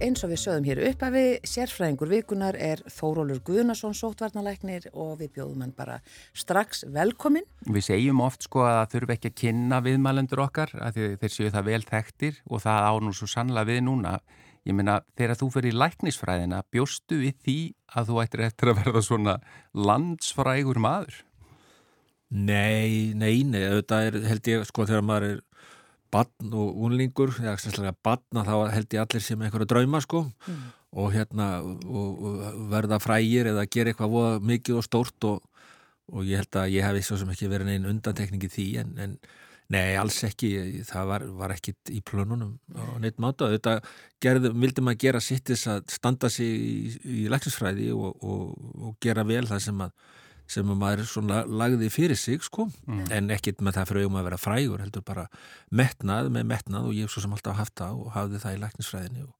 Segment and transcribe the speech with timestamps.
[0.00, 5.64] eins og við sögum hér uppafi, sérfræðingur vikunar er Þórólur Guðnason, sótvarnalæknir og við bjóðum
[5.64, 5.98] hann bara
[6.36, 7.46] strax velkomin.
[7.68, 11.52] Við segjum oft sko að það þurfi ekki að kynna viðmælendur okkar, að þeir séu
[11.52, 14.14] það vel þekktir og það ánum svo sannlega við núna.
[14.68, 17.58] Ég meina, þegar þú fyrir læknisfræðina, bjóstu við því
[17.96, 19.36] að þú ættir eftir að verða svona
[19.76, 21.22] landsfrægur maður?
[22.30, 25.40] Nei, nei, nei, þetta er held ég sko þegar maður er
[26.12, 30.26] badn og unlingur, eða sérstaklega badna þá held ég allir sem einhverja drauma sko.
[30.46, 30.68] Mm.
[30.90, 35.44] og hérna og, og verða frægir eða gera eitthvað mikið og stórt og,
[36.10, 38.96] og ég held að ég hef svo sem ekki verið einn undantekning í því en,
[38.98, 39.14] en
[39.70, 40.50] nei, alls ekki,
[40.88, 43.50] það var, var ekkit í plönunum á neitt máta.
[43.52, 43.76] Þetta
[44.22, 46.72] gerði, vildi maður gera sittis að standa sig í,
[47.04, 49.94] í lækningsfræði og, og gera vel það sem að
[50.50, 53.04] sem maður svona lagði fyrir sig sko, mm.
[53.14, 55.26] en ekkit með það fyrir auðvitað að vera frægur, heldur bara
[55.70, 59.26] metnað með metnað og ég svo sem alltaf haft það og hafði það í læknisfræðinni
[59.28, 59.36] og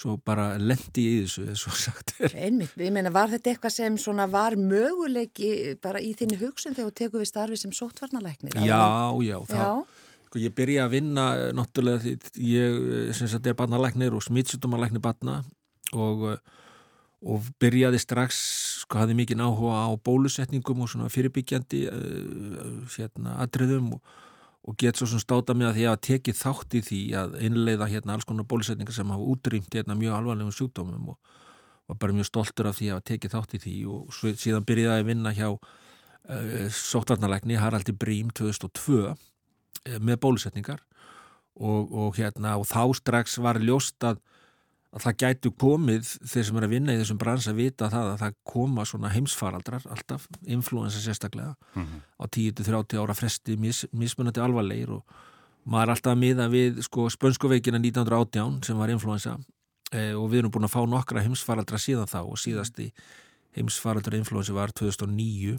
[0.00, 2.34] svo bara lendi í þessu, svo sagt er.
[2.46, 6.88] Einmitt, ég meina, var þetta eitthvað sem svona var möguleiki bara í þinni hugsun þegar
[6.88, 8.56] þú tekur við starfi sem sótvarnalæknir?
[8.64, 8.80] Já,
[9.26, 10.06] já, það, já.
[10.30, 11.26] Sko, ég byrja að vinna
[11.58, 12.14] náttúrulega því
[12.46, 12.80] ég,
[13.18, 15.42] sem sagt, er barnalæknir og smitsutumalæknir barna
[15.92, 16.30] og
[17.20, 18.38] og byrjaði strax,
[18.84, 24.14] sko hafði mikið áhuga á bólusetningum og svona fyrirbyggjandi uh, hérna atriðum og,
[24.64, 27.90] og get svo svona státa með að því að tekið þátt í því að innleiða
[27.92, 31.36] hérna alls konar bólusetningar sem hafa útrýmt hérna mjög alvarlegum sjúkdómum og
[31.90, 35.04] var bara mjög stoltur af því að tekið þátt í því og svo, síðan byrjaði
[35.04, 35.60] að vinna hjá uh,
[36.72, 39.14] sótvarnalækni Haraldi Brím 2002 uh,
[40.00, 40.80] með bólusetningar
[41.60, 44.22] og, og hérna og þá strax var ljóst að
[44.90, 48.08] að það gætu komið þeir sem er að vinna í þessum brans að vita það
[48.10, 52.00] að það koma svona heimsfaraldrar alltaf, influensa sérstaklega mm -hmm.
[52.18, 55.04] á 10-30 ára fresti mis, mismunandi alvarlegir og
[55.64, 59.38] maður er alltaf að miða við sko spönskuveikina 1918 sem var influensa
[59.92, 62.90] eh, og við erum búin að fá nokkra heimsfaraldra síðan þá og síðasti
[63.56, 65.58] heimsfaraldra influensa var 2009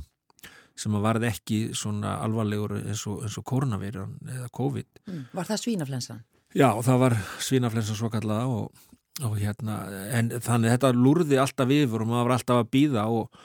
[0.76, 4.88] sem að varði ekki svona alvarlegur eins og, og koronavirjan eða COVID.
[5.08, 5.26] Mm.
[5.34, 6.24] Var það svínaflensan?
[6.56, 8.72] Já, það var svínaflensan svo kallaða og
[9.20, 9.82] og hérna,
[10.16, 13.42] en þannig þetta lúrði alltaf yfir og maður var alltaf að býða og,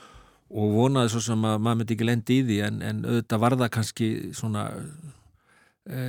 [0.54, 3.56] og vonaði svo sem að maður myndi ekki lendi í því en, en auðvitað var
[3.59, 4.65] það kannski svona
[5.91, 6.00] e,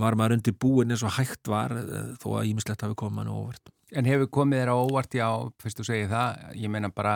[0.00, 3.38] var maður undir búin eins og hægt var e, þó að ímislegt hafi komað nú
[3.44, 3.72] óvart.
[3.96, 5.28] En hefur komið þér á óvart, já,
[5.62, 7.14] fyrst þú segið það, ég meina bara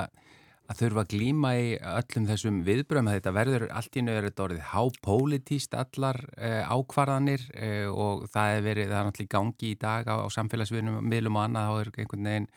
[0.73, 4.45] að þurfa að glýma í öllum þessum viðbröðum að þetta verður allt í nöður þetta
[4.47, 9.81] orðið hápólitíst allar eh, ákvarðanir eh, og það er verið, það er náttúrulega gangi í
[9.83, 12.49] dag á, á samfélagsviðnum, miðlum og annað einhvern veginn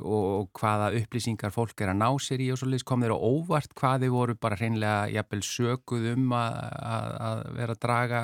[0.00, 3.18] og, og hvaða upplýsingar fólk er að ná sér í og svolítið kom þeir á
[3.20, 8.22] óvart hvaði voru bara hreinlega jafnvel sökuð um að, að, að vera að draga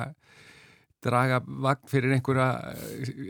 [1.01, 2.49] draga vagn fyrir einhverja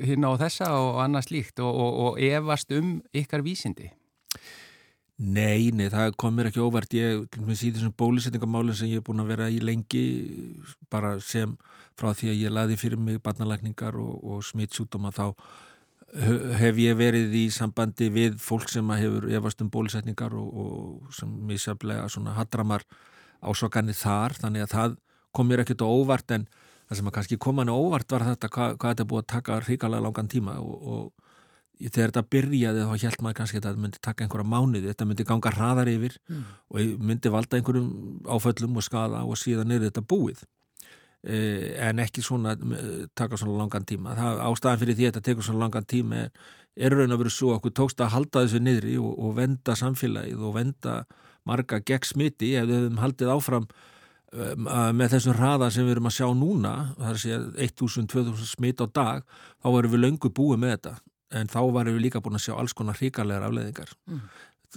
[0.07, 3.91] hinn á þessa og annað slíkt og, og, og efast um ykkar vísindi
[5.21, 6.93] Nei, nei, það kom mér ekki óvart.
[6.97, 10.05] Ég, með síðan þessum bólusetningamálinn sem ég er búin að vera í lengi
[10.89, 11.53] bara sem
[11.99, 15.27] frá því að ég laði fyrir mig barnalækningar og, og smittsútuma þá
[16.59, 21.29] hef ég verið í sambandi við fólk sem hefur efast um bólusetningar og, og sem
[21.47, 22.83] misjaflega svona hattramar
[23.41, 24.97] ásokani þar, þannig að það
[25.31, 26.47] kom mér ekkert óvart en
[26.89, 29.59] það sem að kannski kom hann óvart var þetta hvað, hvað þetta búið að taka
[29.63, 31.20] ríkalega langan tíma og, og
[31.89, 35.27] þegar þetta byrjaði þá held maður kannski að þetta myndi taka einhverja mánuði, þetta myndi
[35.27, 36.41] ganga hraðar yfir mm.
[36.69, 37.91] og myndi valda einhverjum
[38.27, 40.43] áföllum og skada og síðan er þetta búið.
[41.21, 41.37] E,
[41.85, 42.55] en ekki svona
[43.17, 44.15] taka svona langan tíma.
[44.17, 46.31] Það, ástæðan fyrir því að þetta tekur svona langan tíma er,
[46.75, 50.45] er raun að vera svo okkur tókst að halda þessu niðri og, og venda samfélagið
[50.47, 51.01] og venda
[51.47, 53.67] marga gegn smiti ef við hefum haldið áfram
[54.31, 54.67] um,
[54.97, 58.83] með þessum hraða sem við erum að sjá núna það er að segja 1000-2000 smit
[58.83, 59.25] á dag
[59.61, 60.93] þá erum við löngu búið með þetta
[61.37, 64.25] en þá varum við líka búin að sjá alls konar hríkarlegar afleðingar mm.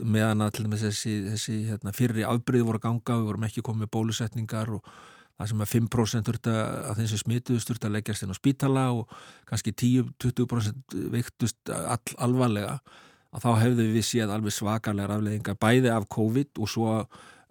[0.04, 3.64] meðan að til dæmis þessi, þessi hérna, fyrri afbríði voru að ganga, við vorum ekki
[3.66, 4.88] komið bólusetningar og
[5.34, 9.14] það sem að 5% af þeim sem smituðust þurfti að leggjast inn á spítala og
[9.48, 12.78] kannski 10-20% veiktust all, alvarlega
[13.34, 16.92] að þá hefðu við séð alveg svakarlegar afleðingar bæði af COVID og svo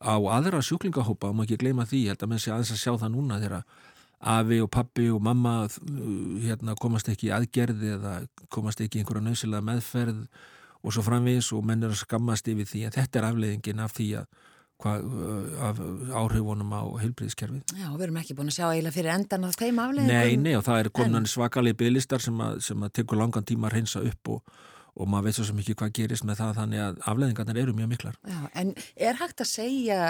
[0.04, 2.82] á aðra sjúklingahópa, og maður ekki gleyma því, ég held að menn sé aðeins að
[2.82, 3.68] sjá það núna þegar
[4.24, 5.68] afi og pappi og mamma
[6.44, 8.16] hérna, komast ekki í aðgerði eða
[8.54, 10.24] komast ekki í einhverja nöðsilega meðferð
[10.84, 13.96] og svo framvís og menn er að skammast yfir því að þetta er afleiðingin af
[13.98, 14.42] því að
[14.84, 15.06] hvað,
[15.64, 15.80] af
[16.24, 17.76] áhrifunum á heilbríðiskerfið.
[17.80, 20.12] Já, við erum ekki búin að sjá eiginlega fyrir endan á þeim afleiðingum.
[20.12, 23.78] Nei, nei og það er komin svakalegi bygglistar sem sem að tekur langan tíma að
[23.78, 24.56] reynsa upp og
[24.94, 28.18] og maður veit svo mikið hvað gerist með það þannig að afleðingarnir eru mjög miklar.
[28.30, 28.74] Já, en
[29.08, 30.02] er hægt að segja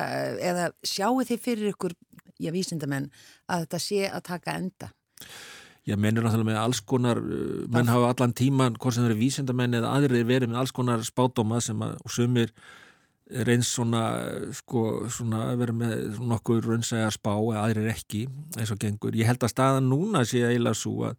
[0.50, 1.96] eða sjáu þið fyrir ykkur,
[2.40, 3.10] já vísindamenn,
[3.48, 4.94] að þetta sé að taka enda?
[5.84, 9.76] ég mennir náttúrulega með alls konar uh, menn hafa allan tíman, hvort sem eru vísindamenn
[9.80, 12.54] eða aðrir verið með alls konar spátdóma sem að, sumir
[13.48, 14.04] reyns svona,
[14.56, 18.26] sko, svona verið með nokkuð raunsæga spá eða aðrir ekki,
[18.60, 19.16] eins og gengur.
[19.18, 21.18] Ég held að staðan núna sé eiginlega svo að,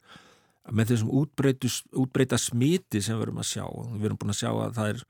[0.72, 1.12] með þessum
[2.04, 5.02] útbreyta smiti sem við erum að sjá við erum búin að sjá að það er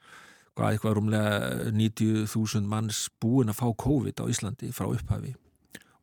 [0.54, 5.34] hvað, eitthvað rúmlega 90.000 manns búin að fá COVID á Íslandi frá upphafi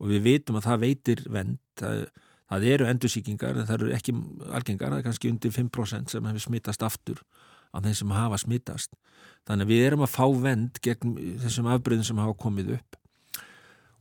[0.01, 2.03] og við veitum að það veitir vend það,
[2.49, 4.15] það eru endursýkingar en það eru ekki
[4.49, 7.21] algengar, það er kannski undir 5% sem hefur smittast aftur
[7.71, 8.97] af þeim sem hafa smittast
[9.47, 12.97] þannig að við erum að fá vend gegn þessum afbreyðum sem hafa komið upp.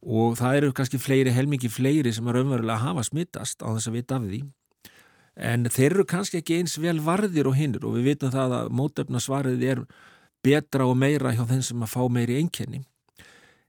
[0.01, 3.91] Og það eru kannski fleiri, helmingi fleiri sem er umverulega að hafa smittast á þess
[3.91, 4.41] að vita af því.
[5.41, 8.73] En þeir eru kannski ekki eins vel varðir og hinnur og við vitum það að
[8.77, 9.83] mótöfna svarið er
[10.45, 12.83] betra og meira hjá þeim sem að fá meiri einkenni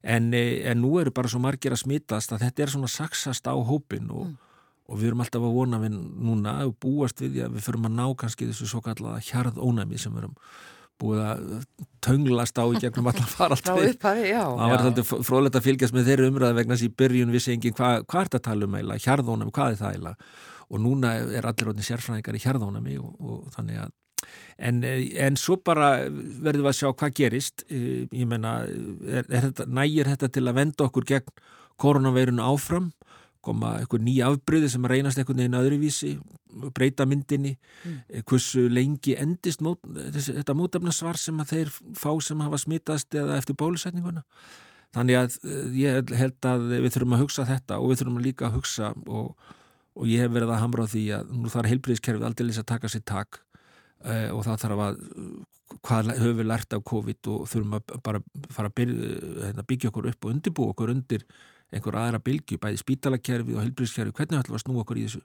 [0.01, 3.53] en, en nú eru bara svo margir að smittast að þetta er svona saksast á
[3.53, 4.35] hópin og, mm.
[4.89, 7.89] og við erum alltaf að vona við núna og búast við því að við förum
[7.89, 10.37] að ná kannski þessu svo kallaða hjarðónami sem við erum
[11.01, 11.41] búið að
[12.05, 13.95] tönglast á í gegnum allar faraldri
[14.57, 17.55] það var alltaf fróðlegt að fylgjast með þeirri umræða vegna þess að í byrjun vissi
[17.55, 20.13] engin hvað hva er þetta að tala um eila, hjarðónami, hvað er það eila
[20.71, 23.95] og núna er allir rótni sérfræðingar í hjarðónami og, og þannig að
[24.61, 27.63] En, en svo bara verðum við að sjá hvað gerist.
[27.69, 31.41] Eh, ég menna, er, er þetta, nægir þetta til að venda okkur gegn
[31.81, 32.91] koronaveirun áfram,
[33.41, 36.11] koma einhver nýja afbröði sem að reynast einhvern veginn öðruvísi,
[36.77, 37.95] breyta myndinni, mm.
[38.09, 39.81] Eh, hversu lengi endist mót,
[40.13, 44.21] þetta mótefnasvar sem að þeir fá sem hafa smittast eða eftir bólusetninguna.
[44.93, 48.51] Þannig að eh, ég held að við þurfum að hugsa þetta og við þurfum líka
[48.51, 49.55] að hugsa og,
[49.97, 52.91] og ég hef verið að hamra á því að nú þarf heilbríðiskerfið aldrei að taka
[52.91, 53.41] sér takk
[54.01, 55.01] og það þarf að
[55.79, 58.21] hvað höfum við lært af COVID og þurfum að bara
[58.51, 59.09] fara að byggja,
[59.47, 61.25] hérna, byggja okkur upp og undirbú okkur undir
[61.71, 65.21] einhver aðra bylgu, bæði spítalakerfi og helbriðskerfi, hvernig ætlum við að snú okkur í þessu?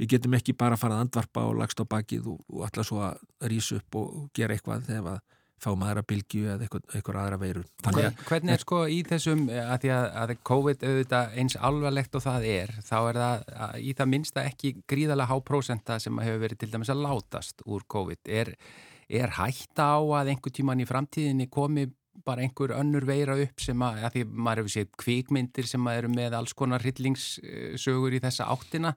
[0.00, 2.88] Við getum ekki bara að fara að andvarpa og lagst á bakið og, og alltaf
[2.88, 5.22] svo að rýsa upp og gera eitthvað þegar
[5.62, 7.66] fáum aðra bylgju eða eitthvað aðra veirur.
[7.86, 12.24] Hvern, hvernig er sko í þessum, að því að, að COVID auðvitað eins alvarlegt og
[12.26, 16.62] það er, þá er það að, í það minnsta ekki gríðalega háprósenta sem hefur verið
[16.62, 18.32] til dæmis að látast úr COVID.
[18.42, 18.54] Er,
[19.22, 21.88] er hætta á að einhver tíman í framtíðinni komi
[22.26, 26.10] bara einhver önnur veira upp sem að, að því maður hefur séð kvíkmyndir sem eru
[26.12, 28.92] með alls konar hryllingssögur í þessa áttina,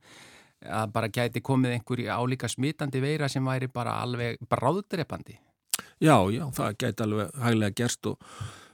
[0.66, 5.40] að bara gæti komið einhver álíka smitandi veira sem væri bara alveg bráðdrepandi.
[6.04, 8.32] Já, já, það gæti alveg hæglega gerst og,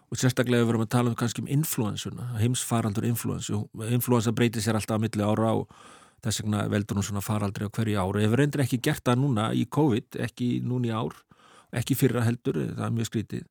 [0.09, 3.63] og sérstaklega við verum að tala um kannski um influensuna, heimsfaraldur influensu.
[3.94, 5.69] Influensa breytir sér alltaf að milli ára og
[6.25, 8.23] þess vegna veldur hún svona faraldri á hverju ára.
[8.25, 11.13] Ef við reyndir ekki gert það núna í COVID, ekki núni ár,
[11.77, 13.47] ekki fyrra heldur, það er mjög skrítið.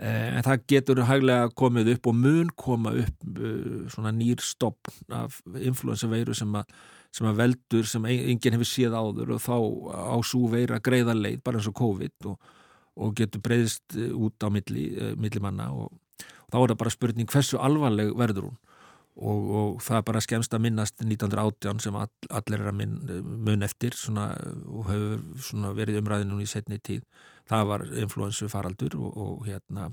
[0.00, 4.88] Eh, en það getur hæglega komið upp og mun koma upp uh, svona nýr stopp
[5.12, 6.72] af influensa veiru sem að
[7.12, 9.56] sem að veldur sem enginn hefur séð áður og þá
[10.14, 12.52] á svo veira greiða leið bara eins og COVID og
[12.98, 16.82] og getur breyðist eh, út á milli, eh, milli manna og, og þá er það
[16.82, 18.58] bara spurning hversu alvarleg verður hún.
[19.20, 22.94] Og, og það er bara skemst að minnast 1918 sem all, allir er að minn,
[23.44, 24.30] mun eftir svona,
[24.70, 27.02] og hefur verið umræðinu í setni tíð.
[27.50, 29.88] Það var influensu faraldur og, og hérna,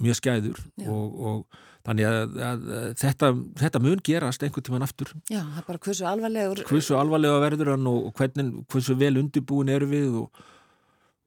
[0.00, 1.44] mjög skæður og
[1.84, 2.64] þannig að, að
[3.02, 3.30] þetta,
[3.60, 5.12] þetta mun gerast einhvern tíman aftur.
[5.28, 9.72] Já, það er bara hversu alvarlegur hversu alvarlega verður hann og hvernig, hversu vel undirbúin
[9.76, 10.44] eru við og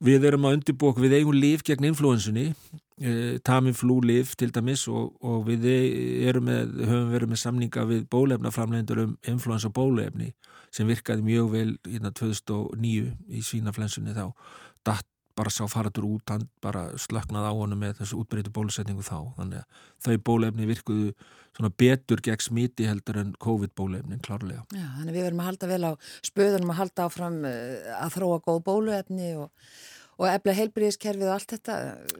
[0.03, 2.51] Við erum að undirbúa við eigum líf gegn influensunni,
[3.01, 8.03] eh, Tamiflu líf til dæmis og, og við e, með, höfum verið með samninga við
[8.13, 10.33] bólefnaframlendur um influensa bólefni
[10.69, 14.29] sem virkaði mjög vel hérna 2009 í svínaflensunni þá.
[14.85, 19.19] Datt bara sá faratur út, hann bara slöknaði á honum með þessu útbreytu bólusetningu þá.
[19.37, 21.11] Þannig að þau bólefni virkuðu
[21.57, 24.65] svona betur gegn smiti heldur en COVID-bólefnin klárlega.
[24.73, 25.91] Já, þannig við verum að halda vel á
[26.29, 29.69] spöðunum að halda áfram eh, að þróa góð bóluefni og
[30.17, 31.75] og efla heilbríðiskerfið og allt þetta?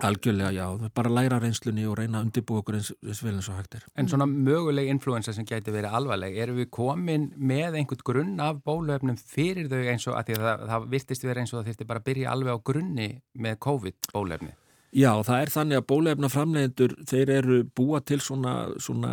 [0.06, 0.89] Algjörlega, já.
[0.98, 3.88] Bara læra reynslunni og reyna að undirbúa okkur eins, eins vel eins og hægt er.
[3.98, 8.62] En svona möguleg influensa sem gæti verið alvarleg, erum við komin með einhvern grunn af
[8.68, 11.72] bólöfnum fyrir þau eins og að því að það, það virtist verið eins og það
[11.72, 14.54] þurfti bara að byrja alveg á grunni með COVID-bólöfni?
[14.96, 19.12] Já, það er þannig að bólefna framlegendur, þeir eru búa til svona, svona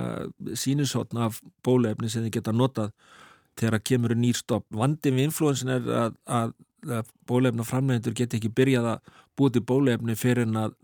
[0.55, 2.93] sínusotna af bólefni sem þeir geta notað
[3.59, 4.69] þegar að kemur nýrstopp.
[4.75, 9.65] Vandin við influensin er að, að að bólefna framlegendur geti ekki byrjað að búið til
[9.69, 10.77] bólefni fyrir en að,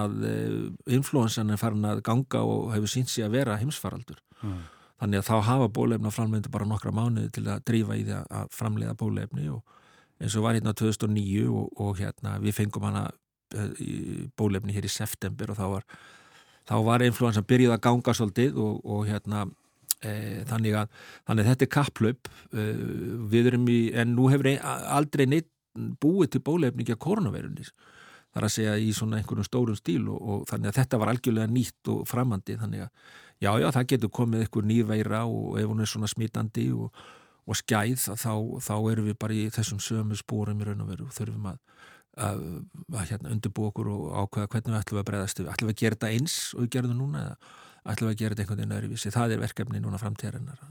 [0.00, 4.20] að eh, influensan er farin að ganga og hefur sínt sig að vera heimsfaraldur.
[4.42, 4.62] Mm.
[5.02, 8.52] Þannig að þá hafa bólefna framlegendur bara nokkra mánuði til að drífa í því að
[8.54, 9.62] framlega bólefni og
[10.22, 13.08] eins og var hérna 2009 og, og hérna við fengum hana
[13.54, 15.86] eh, bólefni hér í september og þá var,
[16.70, 19.52] þá var influensan byrjuð að ganga svolítið og, og hérna e,
[20.50, 22.30] þannig, að, þannig að þetta er kapplaup.
[22.52, 22.68] E,
[23.32, 27.66] við erum í, en nú hefur aldrei neitt búið til bólefningi af koronaveirunni
[28.34, 31.50] þar að segja í svona einhverjum stórum stíl og, og þannig að þetta var algjörlega
[31.50, 32.56] nýtt og framandi.
[32.58, 36.68] Þannig að já já það getur komið einhver nýrveira og ef hún er svona smitandi
[36.74, 37.02] og,
[37.44, 41.08] og skæð þá, þá erum við bara í þessum sömu spórum í raun og veru
[41.08, 41.60] og þurfum að,
[42.26, 42.42] að,
[42.94, 45.98] að hérna, undirbú okkur og ákveða hvernig við ætlum að breyðast ætlum við að gera
[45.98, 47.54] þetta eins og við gerum þetta núna eða
[47.84, 50.64] ætlum við að gera þetta einhvern veginn öðruvísi það er verkefni núna framtíðarinnar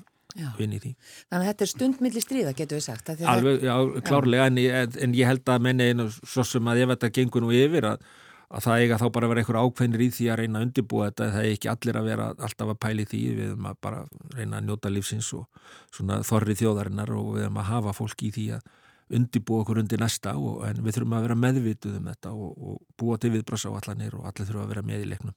[0.58, 0.92] vinn í því.
[1.30, 3.14] Þannig að þetta er stundmilli stríða, getur við sagt.
[3.14, 3.76] Alveg, já,
[4.08, 4.60] klárlega, en
[5.06, 8.06] en ég held að menni einu svo sem að ef þetta gengur nú yfir að,
[8.50, 11.10] að það eiga þá bara að vera einhver ákveðnir í því að reyna að undirbúa
[11.10, 14.06] þetta, það er ekki allir að vera alltaf að pæli því, við erum að bara
[14.34, 15.46] reyna að njóta lífsins og
[15.94, 18.72] svona þorri þjóðarinnar og við erum að hafa fólk í því að
[19.14, 22.78] undirbúa okkur undir næsta og, en við þurfum að vera meðvituð um þetta og, og
[22.98, 25.36] búa til viðbrásáallanir og allir þurfum að vera með í leiknum.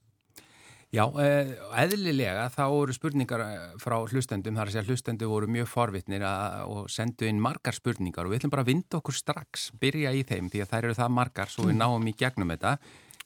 [0.87, 1.49] Já, eh,
[1.81, 6.23] eðlilega þá eru spurningar eh, frá hlustendum, þar að segja hlustendu voru mjög forvitnir
[6.63, 10.23] og sendu inn margar spurningar og við ætlum bara að vinda okkur strax, byrja í
[10.23, 11.81] þeim því að þær eru það margar svo við mm.
[11.83, 12.77] náum í gegnum þetta.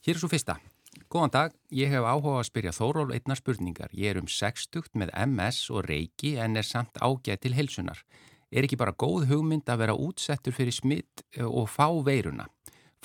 [0.01, 0.57] Hér er svo fyrsta.
[1.11, 3.93] Góðan dag, ég hef áhuga að spyrja Þóról einna spurningar.
[3.93, 8.01] Ég er um 60 með MS og reiki en er samt ágæð til helsunar.
[8.49, 12.49] Er ekki bara góð hugmynd að vera útsettur fyrir smitt eh, og fá veiruna?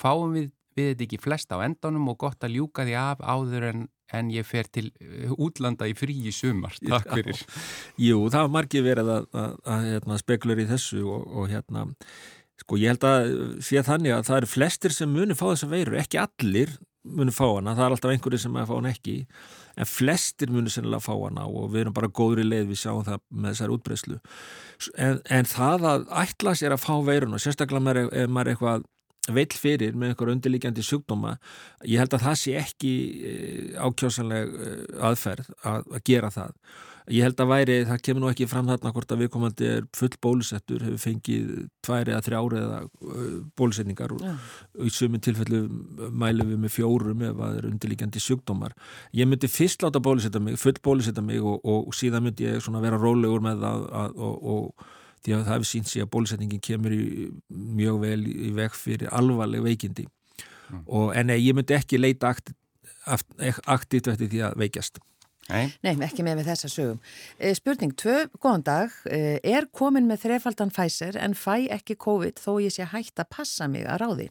[0.01, 3.67] Fáum við við þetta ekki flest á endanum og gott að ljúka því af áður
[3.71, 3.85] en,
[4.15, 6.77] en ég fer til uh, útlanda í frí í sumar.
[6.79, 7.43] Takk fyrir.
[7.99, 11.85] Jú, það var margir verið að, að, að hérna, spekulur í þessu og, og hérna,
[12.63, 13.31] sko ég held að
[13.65, 17.45] sé þannig að það eru flestir sem muni fá þessa veirur, ekki allir muni fá
[17.45, 19.15] hana, það er alltaf einhverju sem að fá hana ekki,
[19.77, 23.21] en flestir muni sennilega fá hana og við erum bara góðri leið við sjáum það
[23.29, 24.17] með þessar útbreyslu
[25.05, 28.87] en, en það að ætla sér að fá veiruna, sérstaklega ef maður er eitthvað
[29.35, 31.37] veil fyrir með einhver undirlíkjandi sjúkdóma
[31.83, 32.91] ég held að það sé ekki
[33.31, 36.53] eh, ákjósanleg eh, aðferð að, að gera það
[37.07, 40.11] ég held að væri, það kemur nú ekki fram þarna hvort að viðkomandi er full
[40.23, 41.53] bólusettur hefur fengið
[41.85, 44.33] tværi eða þrjári eða eh, bólusetningar og ja.
[44.83, 45.63] í sumin tilfellu
[46.11, 48.75] mælum við með fjórum ef það er undirlíkjandi sjúkdómar
[49.15, 52.99] ég myndi fyrst láta bólusetta mig, full bólusetta mig og, og síðan myndi ég vera
[52.99, 54.87] rólegur með það og, og
[55.27, 57.01] því að það hefur sínt sig að bólusetningin kemur í,
[57.51, 60.85] mjög vel í veg fyrir alvarleg veikindi mm.
[60.87, 65.03] og en ég myndi ekki leita aktivt eftir því að veikjast
[65.47, 65.69] Nei.
[65.79, 66.97] Nei, ekki með með þessa sögum.
[67.39, 72.41] Eh, spurning 2, góðan dag, eh, er komin með þrefaldan Pfizer en fæ ekki COVID
[72.43, 74.27] þó ég sé hægt að passa mig að ráði.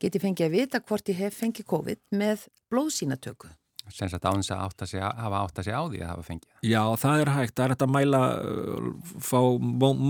[0.00, 3.52] Geti fengið að vita hvort ég hef fengið COVID með blóðsínatöku?
[3.92, 6.48] Sem sagt áðins að átta sig, hafa átt að sig á því að hafa fengið.
[6.66, 7.54] Já, það er hægt.
[7.54, 8.22] Það er hægt að mæla,
[9.26, 9.40] fá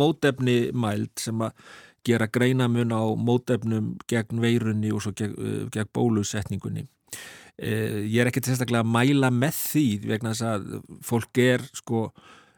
[0.00, 1.66] mótefni mæld sem að
[2.06, 6.87] gera greinamun á mótefnum gegn veirunni og svo gegn, gegn bólusetningunni.
[7.56, 10.66] Eh, ég er ekki tilstaklega að mæla með því vegna þess að
[11.06, 12.06] fólk er sko,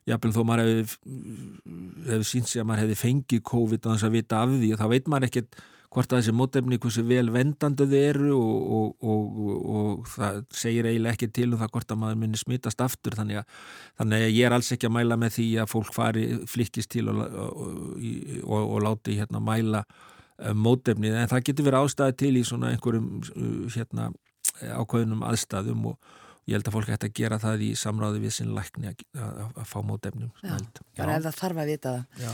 [0.09, 4.17] jáfnveg þó maður hefur hef sínt sig að maður hefði fengið COVID og þess að
[4.17, 7.95] vita af því og þá veit maður ekkert hvort að þessi mótefni hversu vel vendanduð
[7.97, 8.59] eru og,
[9.01, 12.85] og, og, og það segir eiginlega ekki til um það hvort að maður myndir smittast
[12.85, 13.17] aftur.
[13.17, 13.57] Þannig að,
[14.01, 17.09] þannig að ég er alls ekki að mæla með því að fólk fari flikkist til
[17.09, 23.11] og láti hérna mæla uh, mótefni en það getur verið ástæði til í svona einhverjum
[23.25, 24.13] uh, hérna
[24.59, 26.15] ákveðnum aðstæðum og
[26.49, 29.45] ég held að fólk ætti að gera það í samráði við sinn lækni að, að,
[29.53, 30.57] að fá mótefnum Já,
[31.01, 32.25] bara ef það þarf að vita það.
[32.25, 32.33] Já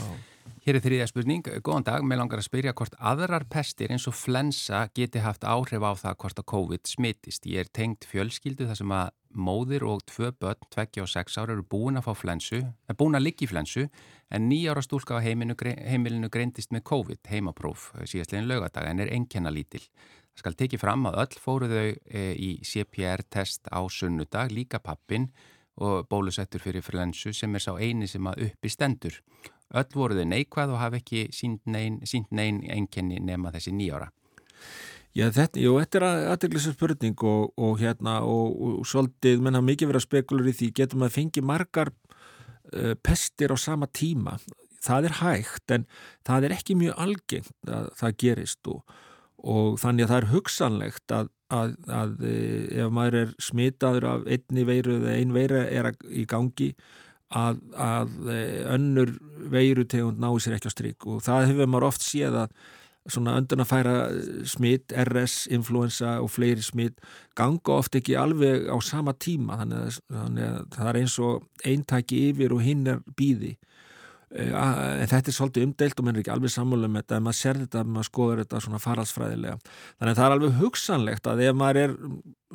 [0.65, 1.45] Hér er þriðja spurning.
[1.65, 5.83] Góðan dag, mér langar að spyrja hvort aðrar pestir eins og flensa geti haft áhrif
[5.85, 7.45] á það hvort að COVID smittist.
[7.45, 11.53] Ég er tengt fjölskyldu þar sem að móðir og tvö börn, tveggja og sex ára,
[11.53, 13.87] eru búin að fá flensu, er búin að liggi flensu,
[14.31, 19.53] en nýjára stúlka á heiminu, heimilinu greindist með COVID, heimapróf, síðastlegin lögadag, en er enkenna
[19.53, 19.83] lítil.
[20.35, 25.29] Það skal tekið fram að öll fóruðu e, í CPR-test á sunnudag, líka pappin
[25.83, 29.19] og bólusettur fyrir flensu sem er sá eini sem að uppi stendur.
[29.73, 34.11] Öll voru þau neikvæð og hafi ekki sínt neyn, neyn enkenni nema þessi nýjára.
[35.15, 39.69] Já, þetta, jú, þetta er aðdeglisar spurning og, og hérna og, og svolítið, menn hafa
[39.69, 44.35] mikið verið að spekulur í því getum að fengi margar uh, pestir á sama tíma.
[44.83, 45.85] Það er hægt en
[46.27, 48.97] það er ekki mjög algengt að það gerist og,
[49.39, 54.27] og þannig að það er hugsanlegt að, að, að eh, ef maður er smitaður af
[54.35, 56.69] einni veiru eða ein veira er í gangi
[57.33, 59.13] að, að eh, önnur
[59.51, 62.57] veirutegund náu sér ekki á stryk og það hefur maður oft séð að
[63.05, 63.95] svona öndun að færa
[64.49, 67.03] smitt, RS, influensa og fleiri smitt
[67.37, 69.59] ganga oft ekki alveg á sama tíma.
[69.61, 73.53] Þannig að, þannig að það er eins og eintæki yfir og hinn er býði
[74.35, 77.39] en þetta er svolítið umdeilt og mér er ekki alveg sammála með þetta en maður
[77.39, 79.59] ser þetta, maður skoður þetta svona faraldsfræðilega.
[79.95, 81.95] Þannig að það er alveg hugsanlegt að ef maður er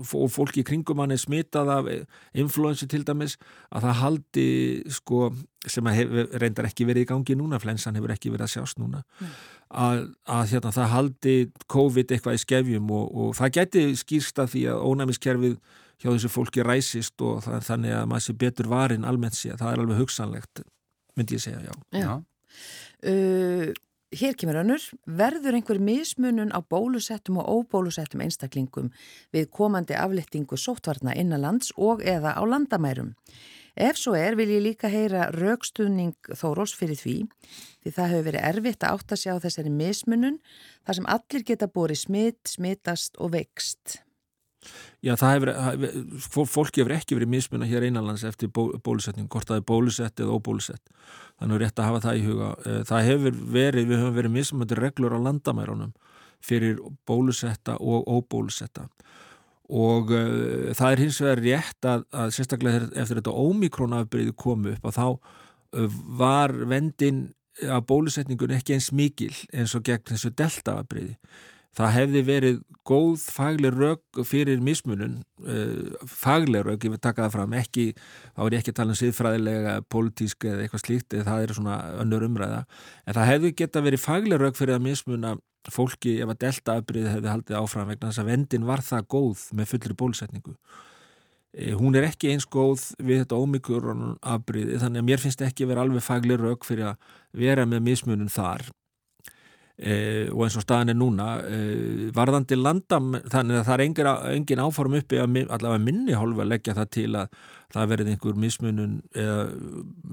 [0.00, 1.88] og fólki í kringum hann er smitað af
[2.38, 3.37] influensu til dæmis
[3.70, 4.46] að það haldi
[4.96, 5.30] sko
[5.68, 9.02] sem hef, reyndar ekki verið í gangi núna flensan hefur ekki verið að sjást núna
[9.02, 9.34] mm.
[9.82, 11.37] að, að hérna, það haldi
[11.75, 15.56] COVID eitthvað í skefjum og, og það geti skýrsta því að ónæmiskerfið
[16.00, 19.75] hjá þessu fólki ræsist og það, þannig að maður sé betur varin almennt sé það
[19.75, 20.64] er alveg hugsanlegt
[21.20, 21.76] myndi ég segja, já.
[22.00, 22.12] já.
[23.04, 23.70] Uh,
[24.10, 28.90] hér kemur önnur, verður einhver mismunun á bólusettum og óbólusettum einstaklingum
[29.34, 33.14] við komandi aflettingu sóttvarna innanlands og eða á landamærum?
[33.78, 37.16] Ef svo er vil ég líka heyra raukstuðning Þóróls fyrir því
[37.84, 40.40] því það hefur verið erfitt að átta sig á þessari mismunun
[40.84, 44.00] þar sem allir geta búið smitt, smittast og vext.
[45.00, 49.62] Já, það hefur, fólki hefur ekki verið mismunna hér einanlands eftir bó, bólusetning, hvort það
[49.62, 50.92] er bólusett eða óbólusett.
[51.40, 52.50] Þannig er rétt að hafa það í huga.
[52.66, 55.94] Eh, það hefur verið, við höfum verið mismunandi reglur á landamærunum
[56.44, 58.88] fyrir bólusetta og óbólusetta
[59.70, 64.88] og uh, það er hins vegar rétt að, að sérstaklega eftir þetta ómikrónafbyrði komu upp
[64.90, 67.28] að þá uh, var vendin
[67.60, 71.14] að bólusetningun ekki eins mikil eins og gegn þessu deltaafbyrði
[71.78, 72.58] það hefði verið
[72.88, 77.86] góð fagleg rauk fyrir mismunun uh, fagleg rauk, ég vil taka það fram ekki,
[78.34, 81.54] þá er ég ekki að tala um siðfræðilega politísk eða eitthvað slíkt eða það er
[81.60, 82.60] svona önnur umræða,
[83.06, 85.34] en það hefði geta verið fagleg rauk fyrir að mismuna
[85.70, 89.42] fólki ef að delta afbríði hefði haldið áfram vegna þess að vendin var það góð
[89.58, 90.56] með fullri bólusetningu.
[91.54, 93.38] Uh, hún er ekki eins góð við þetta
[94.34, 98.32] afbríði, þannig að mér finnst ekki verið alveg fagleg rauk fyrir að vera með mismunun
[98.32, 98.66] þar
[99.80, 104.08] E, og eins og staðin er núna e, varðandi landam þannig að það er engin,
[104.34, 107.38] engin áform uppi að allavega minni hálfa að leggja það til að
[107.70, 109.38] það verði einhver mismunun eða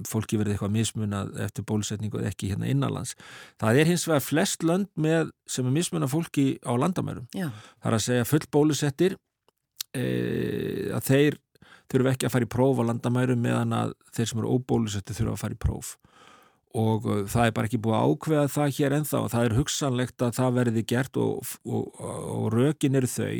[0.07, 3.17] fólki verði eitthvað mismunað eftir bólusetningu eða ekki hérna innanlands.
[3.59, 7.27] Það er hins vegar flest lönd með sem er mismunað fólki á landamærum.
[7.36, 7.50] Já.
[7.82, 9.17] það er að segja full bólusettir
[9.91, 10.06] e,
[10.95, 11.41] að þeir
[11.91, 15.36] þurfu ekki að fara í próf á landamærum meðan að þeir sem eru óbólusetti þurfu
[15.36, 15.97] að fara í próf
[16.77, 19.57] og uh, það er bara ekki búið að ákveða það hér enþá og það er
[19.57, 22.05] hugsanlegt að það verði gert og, og,
[22.37, 23.33] og rökin eru þau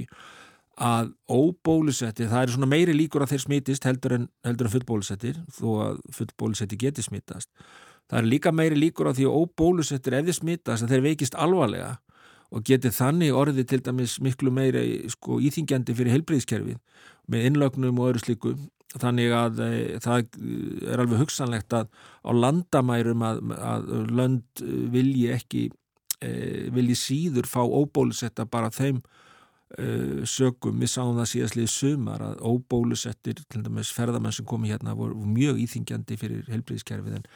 [0.78, 5.40] að óbólusetti, það er svona meiri líkur að þeir smitist heldur en, heldur en fullbólusettir
[5.58, 7.50] þó að fullbólusetti geti smitast.
[8.08, 11.38] Það er líka meiri líkur að því að óbólusettir ef þeir smitast að þeir veikist
[11.40, 11.96] alvarlega
[12.54, 16.78] og geti þannig orðið til dæmis miklu meiri sko, íþingjandi fyrir helbriðskerfið
[17.28, 18.54] með innlögnum og öðru slíku
[18.96, 19.72] þannig að e,
[20.04, 20.30] það
[20.88, 21.90] er alveg hugsanlegt að
[22.24, 25.68] á landamærum að, að lönd vilji ekki
[26.24, 26.32] e,
[26.74, 29.02] vilji síður fá óbólusetta bara þeim
[29.76, 34.96] e, sögum, við sáum það síðastlið sumar að óbólusettir til dæmis ferðamenn sem komi hérna
[34.98, 37.30] voru mjög íþingjandi fyrir helbriðiskerfið en,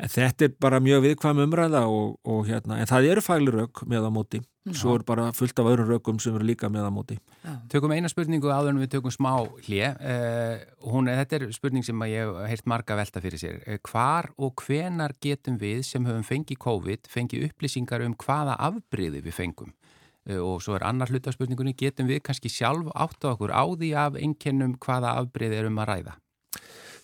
[0.00, 4.08] en þetta er bara mjög viðkvæm umræða og, og hérna, en það eru fælirög með
[4.08, 4.42] á móti.
[4.74, 7.16] Svo er bara fullt af öðrum rökum sem eru líka með á móti.
[7.44, 7.52] Já.
[7.70, 9.30] Tökum eina spurningu áður en við tökum smá
[9.62, 13.60] hlje uh, hún, þetta er spurning sem ég hef heilt marga velta fyrir sér.
[13.62, 19.22] Uh, hvar og hvenar getum við sem höfum fengið COVID fengið upplýsingar um hvaða afbríði
[19.28, 19.70] við fengum?
[19.70, 19.85] uh,
[20.26, 23.62] og svo er annar hlut af spurningunni getum við kannski sjálf átt á okkur á
[23.62, 26.16] því af einkennum hvaða afbríði erum að ræða?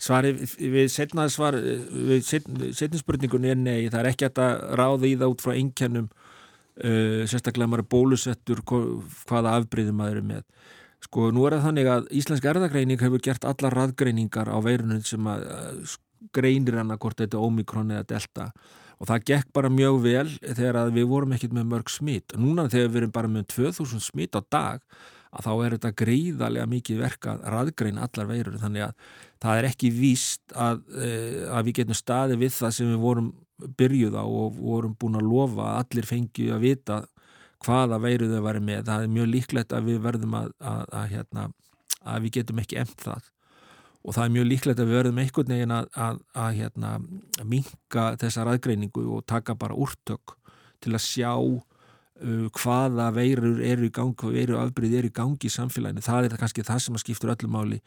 [0.03, 1.59] Svari við setnaði svar
[2.11, 6.09] við setni spurningunni er nei það er ekki að ráða í það út frá einkennum
[6.11, 10.47] uh, sérstaklega maður er bólusettur hvaða afbreyðum maður er með.
[11.03, 15.27] Sko nú er það þannig að Íslensk erðagreining hefur gert alla raðgreiningar á veirunum sem
[15.31, 15.47] að
[16.35, 18.51] greinir hann að hvort þetta er ómikrón eða delta.
[18.51, 22.93] og það gekk bara mjög vel þegar við vorum ekkert með mörg smít núna þegar
[22.93, 24.85] við erum bara með 2000 smít á dag
[25.33, 28.59] að þá er þetta gríðarlega mikið verka að raðgrein allar veirur.
[28.61, 29.07] Þannig að
[29.43, 33.33] það er ekki víst að, uh, að við getum staði við það sem við vorum
[33.79, 37.01] byrjuð á og vorum búin að lofa að allir fengi að vita
[37.63, 38.85] hvaða veiru þau væri með.
[38.91, 41.47] Það er mjög líklegt að við verðum að, að, að, hérna,
[42.27, 43.29] við getum ekki emt það
[44.03, 46.95] og það er mjög líklegt að við verðum einhvern veginn að hérna,
[47.47, 50.37] minka þessa ræðgreiningu og taka bara úrtök
[50.83, 51.33] til að sjá
[52.23, 56.03] hvaða veirur eru í gangi veirur afbríð eru í gangi í samfélaginu.
[56.05, 57.79] Það er kannski það sem að skiptur öllum máli.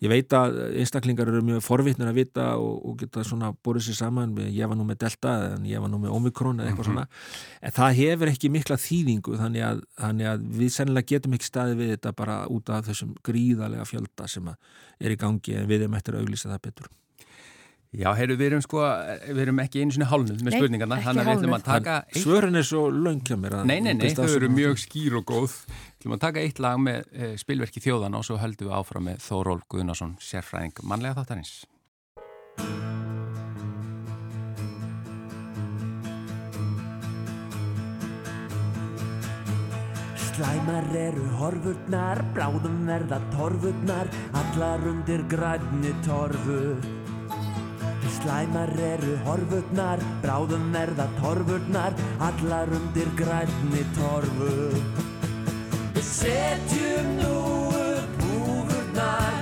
[0.00, 3.98] Ég veit að einstaklingar eru mjög forvittnir að vita og, og geta svona borðið sér
[3.98, 6.96] saman, ég var nú með delta en ég var nú með omikron eða eitthvað mm
[6.96, 7.10] -hmm.
[7.10, 7.60] svona.
[7.60, 11.74] En það hefur ekki mikla þýðingu þannig að, þannig að við sennilega getum ekki staði
[11.74, 14.48] við þetta bara út af þessum gríðarlega fjölda sem
[15.00, 16.88] er í gangi en við erum eftir að auglýsa það betur
[17.90, 21.24] Já, heyrðu, við erum sko, eh, við erum ekki einu sinni hálnum með spurningarna, þannig
[21.24, 22.20] að við ætlum að taka eitt...
[22.22, 23.64] Svörun er svo löngja mér að...
[23.66, 25.56] Nei, nei, nei, þau eru mjög skýr og góð.
[25.66, 29.10] Við ætlum að taka eitt lag með e, spilverki þjóðan og svo höldum við áfram
[29.10, 31.56] með Þóról Guðnarsson, sérfræðing mannlega þáttarins.
[40.30, 46.99] Slæmar eru horfurnar, bráðum verða torfurnar, allar undir grænni torfur.
[48.08, 51.96] Slæmar eru horfurnar, bráðum verða torfurnar,
[52.28, 54.54] allar undir grænni torfu.
[55.94, 57.36] Við setjum nú
[57.80, 59.40] upp húfurnar,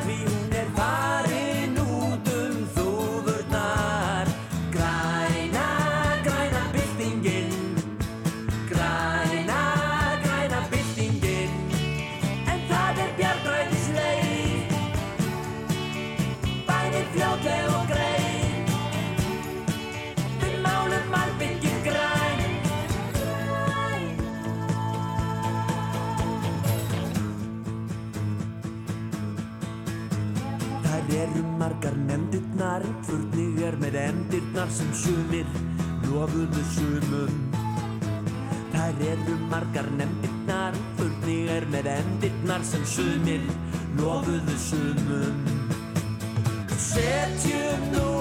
[31.17, 35.47] eru margar nefndirnar, furnig er með endirnar sem sumir
[36.09, 37.39] lofuðu sumum.
[38.75, 43.49] Þær eru margar nefndirnar, furnig er með endirnar sem sumir
[44.01, 45.43] lofuðu sumum.
[46.89, 48.18] Setjum nú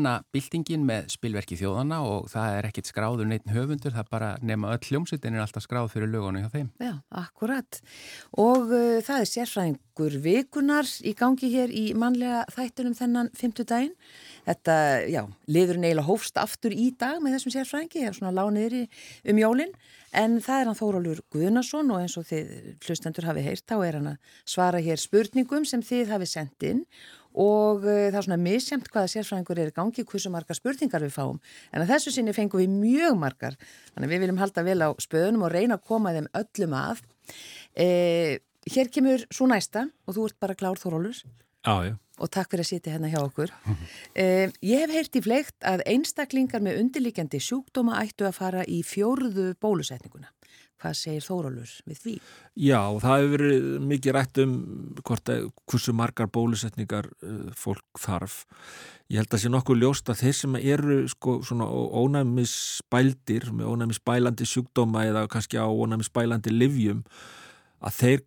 [0.00, 4.72] græna byltingin með spilverki þjóðana og það er ekkit skráður neitt höfundur, það bara nema
[4.72, 6.70] öll hljómsveitin er alltaf skráð fyrir lögunum hjá þeim.
[6.80, 7.80] Já, akkurat.
[8.32, 13.94] Og uh, það er sérfræðingur vikunar í gangi hér í mannlega þættunum þennan fymtudaginn.
[14.48, 14.74] Þetta,
[15.12, 18.86] já, liðurinn eiginlega hófst aftur í dag með þessum sérfræðingi, ég hef svona lániðri
[19.28, 19.76] um jólinn,
[20.16, 22.48] en það er hann Þórólur Guðnason og eins og þið
[22.86, 26.86] hlustendur hafi heyrt, þá er hann að svara hér spurningum sem þið hafi sendt inn
[26.88, 27.19] og
[27.84, 31.40] uh, það er svona misjæmt hvaða sérfræðingur er í gangi, hversu margar spurningar við fáum,
[31.70, 33.58] en að þessu sinni fengum við mjög margar,
[33.94, 37.04] þannig við viljum halda vel á spöðunum og reyna að koma þeim öllum að.
[37.78, 38.38] Eh,
[38.70, 40.80] hér kemur svo næsta og þú ert bara klár
[41.86, 41.94] já.
[42.18, 43.52] og takk fyrir að sitja hérna hjá okkur.
[44.14, 48.82] Eh, ég hef heyrt í fleikt að einstaklingar með undirlikjandi sjúkdóma ættu að fara í
[48.82, 50.28] fjórðu bólusetninguna.
[50.80, 52.14] Hvað segir Þórólur við því?
[52.56, 54.54] Já, það hefur verið mikið rætt um
[55.04, 58.38] hvort að, hversu margar bólusetningar uh, fólk þarf.
[59.12, 63.74] Ég held að sé nokkuð ljóst að þeir sem eru sko, svona ónæmis spældir, með
[63.74, 67.04] ónæmis spælandi sjúkdóma eða kannski á ónæmis spælandi livjum,
[67.80, 68.24] að þeir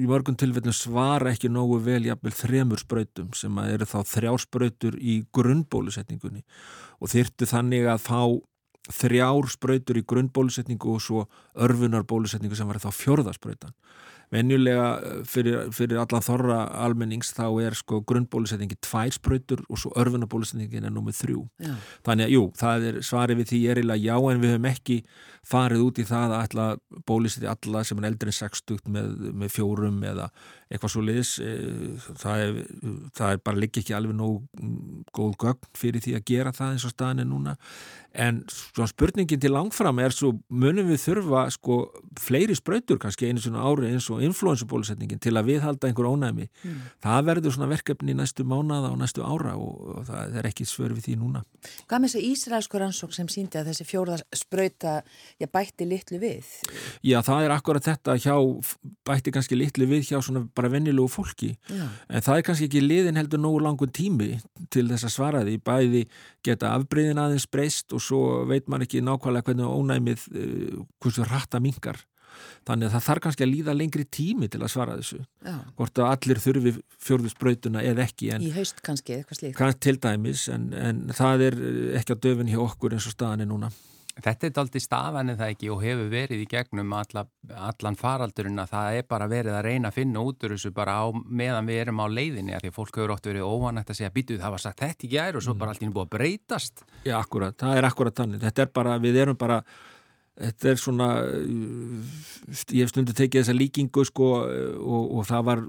[0.00, 4.42] í mörgum tilfellum svara ekki nógu vel jafnvel þremur sprautum sem að eru þá þrjár
[4.42, 6.44] sprautur í grunnbólusetningunni
[7.00, 8.20] og þyrtu þannig að fá
[8.88, 13.74] þrjár sprautur í grunnbólusetningu og svo örfunar bólusetningu sem var þá fjörðasprautan
[14.30, 19.92] venjulega eh, fyrir, fyrir allan þorra almennings þá er sko grunnbólusetningi tvær spröytur og svo
[19.98, 21.42] örfunabólusetningin er nummið þrjú.
[21.62, 21.74] Já.
[22.06, 24.98] Þannig að jú, það er svarið við því er eiginlega já en við höfum ekki
[25.50, 26.68] farið út í það að ætla
[27.10, 29.12] bólusetni alla sem er eldri en 60 með,
[29.42, 30.30] með fjórum eða
[30.70, 31.32] eitthvað svo liðis.
[31.44, 32.60] Eh, það er,
[33.18, 34.44] það er bara líka ekki alveg nóg
[35.16, 37.56] góð gögn fyrir því að gera það eins og staðin er núna
[38.10, 38.40] en
[38.90, 41.76] spurningin til langfram er svo munum við þurfa sko
[42.18, 46.80] fleiri spröytur kannski einu svona ári eins og influensabólusetningin til að viðhalda einhver ónæmi mm.
[47.04, 50.96] það verður svona verkefni næstu mánada og næstu ára og, og það er ekki svör
[50.96, 51.44] við því núna
[51.86, 54.96] Hvað með þessi Ísraelskur ansók sem síndi að þessi fjóða spröyta
[55.50, 56.50] bætti litlu við?
[57.06, 58.34] Já það er akkurat þetta hjá
[59.06, 61.54] bætti kannski litlu við hjá svona bara vennilugu fólki.
[61.66, 61.86] Já.
[62.08, 64.36] en það er kannski ekki liðin heldur nógu langun tími
[64.70, 65.56] til þess að svara því.
[65.66, 66.04] Bæði
[66.46, 71.62] geta afbreyðin aðeins breyst og svo veit maður ekki nákvæmlega hvernig ónæmið uh, hversu rætta
[71.62, 72.04] mingar
[72.68, 75.20] þannig að það þarf kannski að líða lengri tími til að svara þessu.
[75.44, 75.54] Já.
[75.76, 76.72] hvort að allir þurfi
[77.06, 79.80] fjörðusbrautuna eða ekki í haust kannski, eitthvað slíkt.
[79.84, 81.60] til dæmis en, en það er
[82.00, 83.72] ekki að döfin hjá okkur eins og staðan er núna
[84.24, 87.24] Þetta er aldrei stafan en það ekki og hefur verið í gegnum alla,
[87.68, 90.96] allan faraldurinn að það er bara verið að reyna að finna út úr þessu bara
[91.00, 94.00] á, meðan við erum á leiðinni að því að fólk hefur ótt verið óvanægt að
[94.00, 95.62] segja býtuð það var sagt þetta í gæri og svo mm.
[95.62, 96.84] bara allt ín búið að breytast.
[97.06, 98.44] Já, akkurat, það er akkurat þannig.
[98.44, 99.60] Þetta er bara, við erum bara,
[100.40, 101.08] þetta er svona,
[102.72, 105.64] ég hef stundu tekið þessa líkingu sko og, og það var,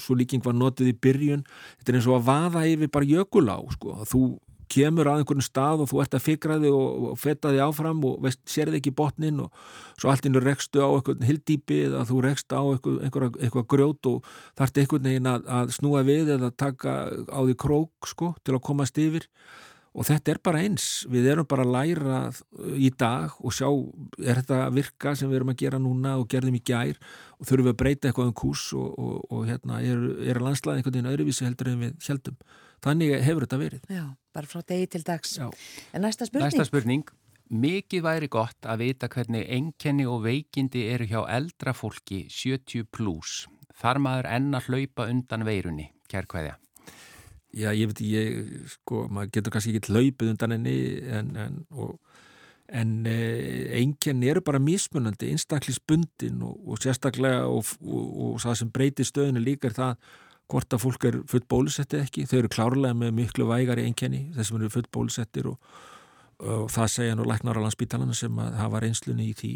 [0.00, 1.44] svo líking var notið í byrjun,
[1.78, 4.24] þetta er eins og að vaða yfir bara jökulá sko, þú
[4.70, 8.22] kemur að einhvern stað og þú ert að fikra þig og, fetta þig áfram og
[8.24, 9.66] veist, sér þig ekki botnin og
[9.98, 14.32] svo allt innur rekstu á einhvern hildýpi eða þú rekst á einhver, einhver grjót og
[14.58, 18.66] þarf einhvern veginn að, að snúa við eða taka á því krók sko til að
[18.70, 19.28] komast yfir.
[19.94, 22.16] Og þetta er bara eins, við erum bara að læra
[22.74, 23.68] í dag og sjá
[24.18, 26.98] er þetta virka sem við erum að gera núna og gerðum í gær
[27.38, 30.82] og þurfum við að breyta eitthvað um kús og, og, og hérna er, er landslaði
[30.82, 32.40] einhvern veginn öðruvísi heldur en við heldum
[32.84, 33.84] Þannig hefur þetta verið.
[33.88, 34.04] Já,
[34.36, 35.36] bara frá degi til dags.
[35.40, 35.46] Já.
[35.96, 36.50] En næsta spurning?
[36.50, 37.04] Næsta spurning.
[37.54, 43.44] Mikið væri gott að vita hvernig enkenni og veikindi eru hjá eldra fólki 70 pluss.
[43.80, 46.56] Þar maður enna hlaupa undan veirunni, kærkvæðja.
[47.54, 50.74] Já, ég veit, ég, sko, maður getur kannski ekki hlaupið undan henni
[51.14, 51.58] en, en,
[52.80, 58.72] en eh, enkenni eru bara mismunandi, einstaklisbundin og, og sérstaklega og, og, og það sem
[58.74, 60.08] breytir stöðinu líka er það
[60.52, 62.26] hvort að fólk er full bólusettið ekki.
[62.30, 65.76] Þau eru klárlega með miklu vægar í einkenni þessum eru full bólusettir og,
[66.42, 69.54] og það segja nú læknar á landsbítalanum sem að hafa reynslunni í því.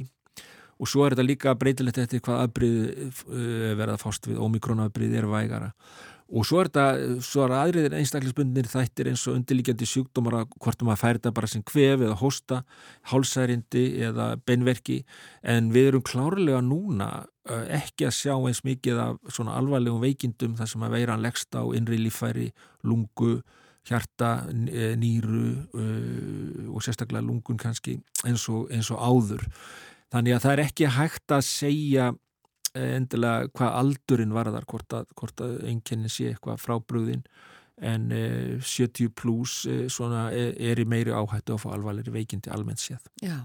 [0.78, 4.38] Og svo er þetta líka breytilegt eftir hvað afbrið eh, verða fást við.
[4.46, 5.72] Omikronafbrið er vægara
[6.28, 10.84] og svo er þetta, svo er aðriðir einstaklisbundinir þættir eins og undirlíkjandi sjúkdómar að hvort
[10.84, 12.58] maður færi þetta bara sem kvef eða hosta,
[13.08, 14.98] hálsærindi eða beinverki
[15.40, 17.08] en við erum klárlega núna
[17.48, 21.64] ekki að sjá eins mikið af svona alvarlegum veikindum þar sem að veira leggst á
[21.76, 22.50] innri lífæri,
[22.84, 23.38] lungu,
[23.88, 25.54] hjarta, e, nýru
[26.68, 27.96] og sérstaklega lungun kannski
[28.28, 29.46] eins og, eins og áður.
[30.12, 32.12] Þannig að það er ekki hægt að segja
[32.74, 35.12] endilega hvað aldurinn varðar hvort að,
[35.44, 37.24] að einkennin sé eitthvað frábrúðin
[37.80, 42.82] en eh, 70 pluss eh, er, er í meiri áhættu að fá alvarleiri veikindi almennt
[42.82, 43.04] séð.
[43.22, 43.36] Já,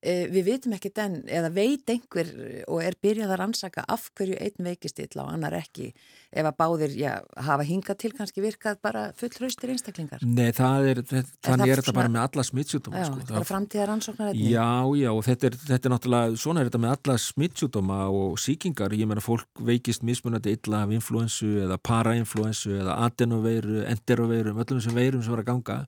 [0.00, 2.30] eh, við vitum ekki den, eða veit einhver
[2.68, 5.92] og er byrjað að rannsaka af hverju einn veikist illa og annar ekki
[6.32, 7.12] ef að báðir já,
[7.44, 10.22] hafa hingað til kannski virkað bara fullraustir einstaklingar?
[10.24, 13.02] Nei, það er, það, er þannig er þetta bara með alla smittsjúdóma.
[13.02, 13.18] Já, sko.
[13.20, 14.48] þetta er framtíðar rannsóknar einnig.
[14.48, 14.70] Já,
[15.02, 18.96] já, og þetta er, þetta er náttúrulega, svona er þetta með alla smittsjúdóma og síkingar,
[18.96, 24.98] ég meina fólk veikist mismunandi illa af influensu eða parainfluensu eða adenoveiru enteroveirum, öllum þessum
[24.98, 25.78] veirum sem var að ganga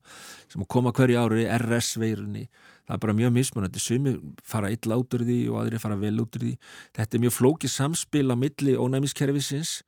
[0.53, 2.49] sem koma hverju ári, RS-veirunni
[2.85, 3.81] það er bara mjög mismunandi.
[3.81, 6.55] Sumi fara illa út úr því og aðri fara vel út úr því.
[6.97, 9.81] Þetta er mjög flókið samspil á milli ónæmiskerfisins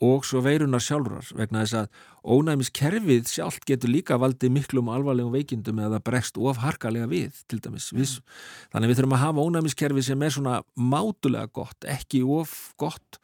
[0.00, 1.88] og svo veirunar sjálfrar vegna þess að
[2.34, 7.90] ónæmiskerfið sjálft getur líka valdið miklum alvarlegum veikindum eða bregst of harkalega við til dæmis.
[7.92, 8.24] Mm.
[8.72, 13.20] þannig við þurfum að hafa ónæmiskerfið sem er svona mátulega gott, ekki of gott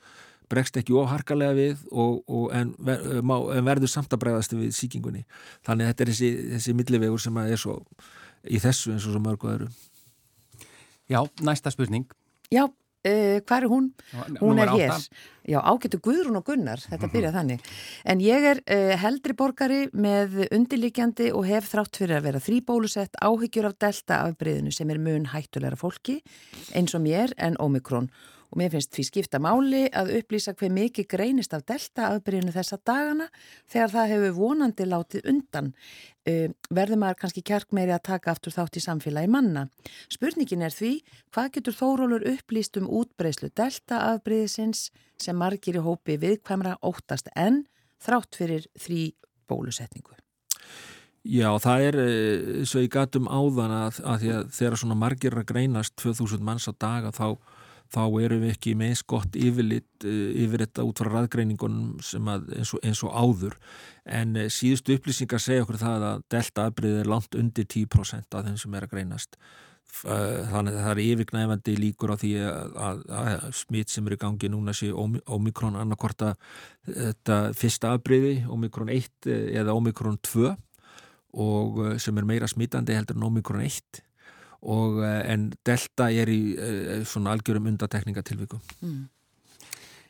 [0.53, 4.73] bregst ekki ofharkalega við og, og en, ver, má, en verður samt að bregðast við
[4.77, 5.25] síkingunni.
[5.67, 7.79] Þannig að þetta er þessi, þessi millivegur sem er svo
[8.47, 9.71] í þessu eins og svo mörgu öðru.
[11.11, 12.07] Já, næsta spurning.
[12.51, 13.89] Já, uh, hvað er hún?
[14.41, 14.95] Hún er hér.
[15.47, 17.59] Já, ágættu Guðrún og Gunnar, þetta byrjað mm -hmm.
[17.59, 17.61] þannig.
[18.05, 23.15] En ég er uh, heldri borgari með undirlikjandi og hef þrátt fyrir að vera þrýbólusett
[23.23, 26.23] áhyggjur af delta afbreyðinu sem er mun hættulegra fólki
[26.75, 31.09] eins og mér en Omikron og mér finnst því skipta máli að upplýsa hver mikið
[31.11, 33.27] greinist af delta afbríðinu þessa dagana
[33.73, 35.73] þegar það hefur vonandi látið undan.
[36.27, 39.67] Verður maður kannski kjark meiri að taka aftur þátt í samfélagi manna.
[40.13, 40.93] Spurningin er því,
[41.35, 44.91] hvað getur Þórólur upplýst um útbreyslu delta afbríðisins
[45.23, 47.65] sem margir í hópi viðkvæmra óttast en
[48.03, 49.11] þrátt fyrir þrý
[49.51, 50.17] bólusetningu?
[51.27, 51.97] Já, það er
[52.69, 56.73] svo í gatum áðan að, að, að þegar svona margir að greinast 2000 manns á
[56.79, 57.35] daga þá
[57.93, 62.81] þá erum við ekki með skott yfirlit eh, yfir þetta út frá raðgreiningunum eins og,
[62.83, 63.57] eins og áður.
[64.07, 68.47] En eh, síðustu upplýsingar segja okkur það að delta afbreyð er langt undir 10% af
[68.49, 69.39] þeim sem er að greinast.
[70.05, 74.17] Eh, þannig að það er yfirgnæfandi líkur á því að, að, að smitt sem er
[74.17, 76.35] í gangi núna sé Omikron annarkorta
[76.85, 80.51] þetta fyrsta afbreyði Omikron 1 eða Omikron 2
[81.47, 84.03] og sem er meira smittandi heldur en Omikron 1
[84.67, 89.05] og, eh, en delta er í uh, svona algjörum undatekningatilvíku mm.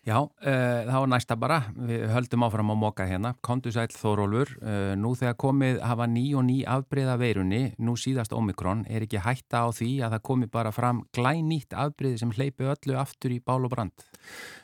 [0.07, 1.57] Já, uh, þá er næsta bara.
[1.75, 3.33] Við höldum áfram á móka hérna.
[3.43, 8.31] Kondu sæl Þórólfur, uh, nú þegar komið hafa ný og ný afbreyða veirunni nú síðast
[8.37, 12.71] Omikron, er ekki hætta á því að það komi bara fram glænýtt afbreyði sem hleypi
[12.71, 14.07] öllu aftur í bál og brand?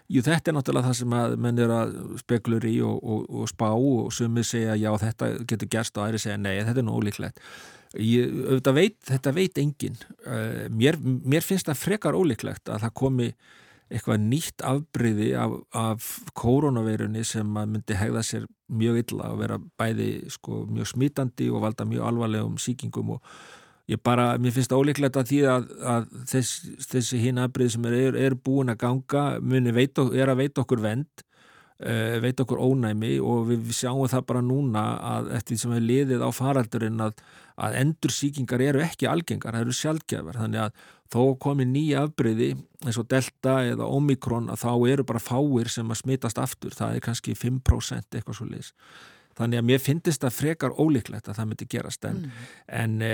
[0.07, 3.51] Jú, þetta er náttúrulega það sem að menn er að spekulur í og, og, og
[3.51, 7.01] spá og sumið segja já, þetta getur gerst og aðri segja nei, þetta er nú
[7.01, 7.43] ólíklegt
[8.01, 8.31] Ég,
[8.73, 13.27] veit, þetta veit engin uh, mér, mér finnst það frekar ólíklegt að það komi
[13.93, 16.07] eitthvað nýtt afbríði af, af
[16.39, 21.85] koronaveirunni sem myndi hegða sér mjög illa og vera bæði sko, mjög smítandi og valda
[21.89, 23.35] mjög alvarlegum síkingum og
[23.93, 26.55] ég bara, mér finnst það ólíklegt að því að, að þess,
[26.89, 30.85] þessi hinn afbríði sem er, er búin að ganga muni veit, er að veita okkur
[30.85, 31.27] vend
[32.23, 36.25] veit okkur ónæmi og við, sjáum það bara núna að eftir því sem við liðið
[36.27, 37.23] á faraldurinn að,
[37.67, 42.53] að endursýkingar eru ekki algengar, það eru sjálfgefar þannig að þó komi nýja afbreyði
[42.87, 46.99] eins og delta eða omikron að þá eru bara fáir sem að smitast aftur, það
[46.99, 48.73] er kannski 5% eitthvað svo leiðis
[49.39, 52.49] Þannig að mér finnist það frekar ólíklegt að það myndi gerast en, mm.
[52.83, 53.13] en e,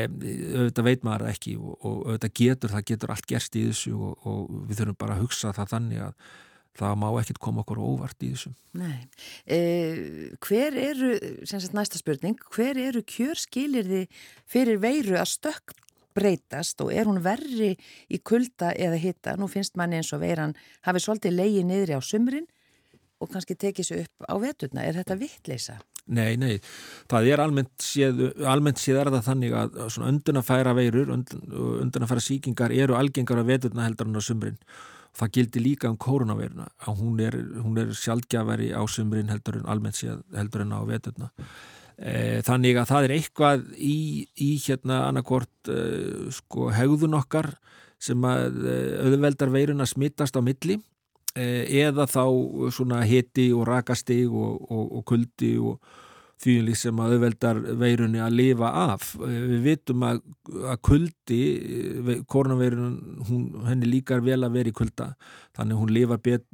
[0.57, 4.27] auðvitað veit maður ekki og, og auðvitað getur, það getur allt gerst í þessu og,
[4.27, 6.33] og við þurfum bara að hugsa það þannig að
[6.79, 8.53] það má ekkert koma okkur óvart í þessu.
[8.79, 9.09] Nei.
[9.47, 11.13] Eh, hver eru,
[11.49, 14.07] sem sagt næsta spurning, hver eru kjörskilirði
[14.49, 15.75] fyrir veiru að stökk
[16.19, 17.75] breytast og er hún verri
[18.11, 19.37] í kulda eða hitta?
[19.39, 22.49] Nú finnst manni eins og veiran hafi svolítið leiði niðri á sumrin
[23.19, 24.85] og kannski tekið sér upp á veturna.
[24.87, 25.79] Er þetta vittleisa?
[26.09, 26.55] Nei, nei,
[27.11, 32.73] það er almennt séð, almennt séð er það þannig að svona undunafæra veirur, undunafæra síkingar
[32.73, 34.57] eru algengar á veturna heldur en á sumrin
[35.17, 37.37] það gildi líka um koronaviruna að hún er,
[37.83, 41.31] er sjálfgjafari á sumrin heldur en almennt séð heldur en á veturna.
[41.99, 43.99] E, þannig að það er eitthvað í,
[44.39, 45.81] í hérna annarkort e,
[46.35, 47.51] sko hegðun okkar
[47.99, 50.79] sem að e, auðveldar veiruna smittast á milli
[51.35, 51.47] e,
[51.83, 52.23] eða þá
[52.75, 55.83] svona hiti og rakastig og, og, og kuldi og
[56.39, 59.11] því sem að auðveldar veirunni að lifa af.
[59.19, 60.23] Við vitum að,
[60.71, 61.41] að kuldi,
[62.31, 62.97] koronaveirun,
[63.67, 65.13] henni líkar vel að vera í kulda,
[65.59, 66.47] þannig hún lifar bet,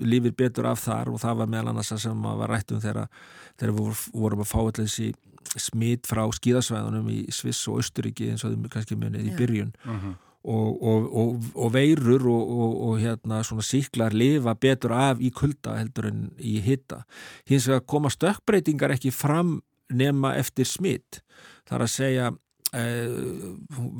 [0.00, 2.82] lifir betur af þar og það var meðal annars að sem að var rætt um
[2.82, 3.22] þegar,
[3.58, 5.12] þegar við vorum að fá allir þessi
[5.58, 9.74] smitt frá skíðasvæðunum í Sviss og Östuríki eins og þau kannski munið í byrjun.
[9.82, 10.04] Uh mhm.
[10.04, 16.10] -huh og, og, og veirur og hérna svona síklar lifa betur af í kulda heldur
[16.10, 17.02] en í hitta.
[17.48, 19.60] Hins vegar koma stökkbreytingar ekki fram
[19.92, 21.20] nema eftir smitt.
[21.68, 22.32] Það er að segja
[22.74, 23.14] eh,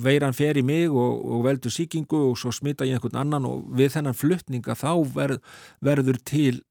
[0.02, 3.64] veiran fer í mig og, og veldur síkingu og svo smita ég einhvern annan og
[3.78, 5.40] við þennan fluttninga þá verð,
[5.84, 6.62] verður til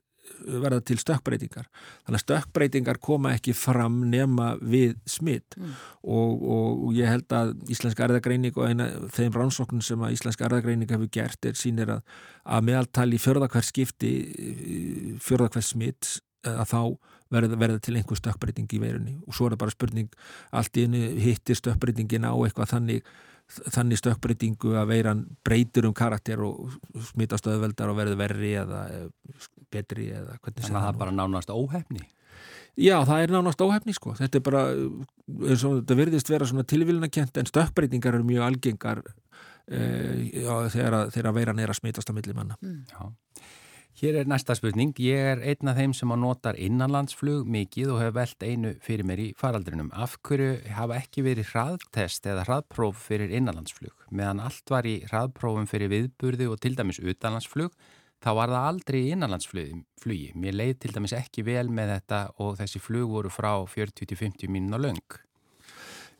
[0.41, 1.67] verða til stökkbreytingar.
[2.05, 5.77] Þannig að stökkbreytingar koma ekki fram nema við smitt mm.
[6.03, 10.91] og, og ég held að Íslensk erðagreining og eina þeim rannsóknum sem að Íslensk erðagreining
[10.91, 12.03] hefur gert er sínir að,
[12.43, 14.11] að meðaltali fjörðakvært skipti
[15.23, 16.13] fjörðakvært smitt
[16.47, 16.81] að þá
[17.31, 19.17] verða, verða til einhver stökkbreyting í veirunni.
[19.27, 20.15] Og svo er það bara spurning
[20.57, 23.11] allt í hennu hittir stökkbreytingin á eitthvað þannig
[23.51, 26.73] þannig stökkbreytingu að veiran breytur um karakter og
[27.11, 28.81] smitast öðveldar og verður verri eða
[29.71, 32.03] betri eða hvernig Þannig að það er bara nánast óhefni?
[32.79, 34.13] Já, það er nánast óhefni sko.
[34.15, 39.03] Þetta er bara, eins og þetta verðist vera svona tilvílunarkent en stökkbreytingar eru mjög algengar
[39.67, 42.79] eh, já, þegar, þegar veiran er að smitast á millimanna mm.
[42.91, 43.11] Já
[43.99, 44.93] Hér er næsta spurning.
[45.03, 49.05] Ég er einn af þeim sem á notar innanlandsflug mikið og hefur velt einu fyrir
[49.05, 49.91] mér í faraldrinum.
[49.91, 53.93] Af hverju hafa ekki verið hraðtest eða hraðpróf fyrir innanlandsflug?
[54.09, 57.75] Meðan allt var í hraðprófum fyrir viðburði og til dæmis utanlandsflug,
[58.23, 60.21] þá var það aldrei í innanlandsflugi.
[60.39, 64.79] Mér leið til dæmis ekki vel með þetta og þessi flug voru frá 40-50 mínuna
[64.79, 65.19] löng.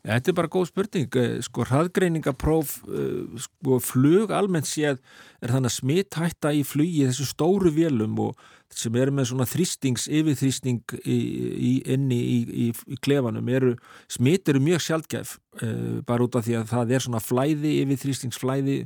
[0.02, 4.98] Þetta er bara góð spurning, eh, sko hraðgreiningapróf, eh, sko flug almennt séð
[5.40, 8.34] er þannig að smithætta í flugi þessu stóru vélum og
[8.72, 11.18] sem eru með svona þrýstings, yfirþrýsting í,
[11.52, 13.76] í, inni í, í, klefanum eru,
[14.10, 18.78] smitt eru mjög sjálfgæf uh, bara út af því að það er svona flæði, yfirþrýstingsflæði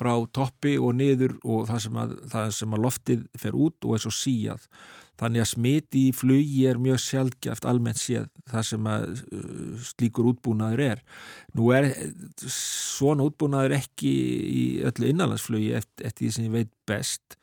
[0.00, 3.96] frá toppi og niður og það sem að, það sem að loftið fer út og
[3.96, 4.68] er svo síjað
[5.20, 9.02] Þannig að smiti í flugi er mjög sjálfgeft almennt séð það sem uh,
[9.90, 11.02] slíkur útbúnaður er.
[11.58, 11.90] Nú er
[12.46, 14.14] svona útbúnaður ekki
[14.48, 17.36] í öllu innanlandsflugi eftir, eftir því sem ég veit best.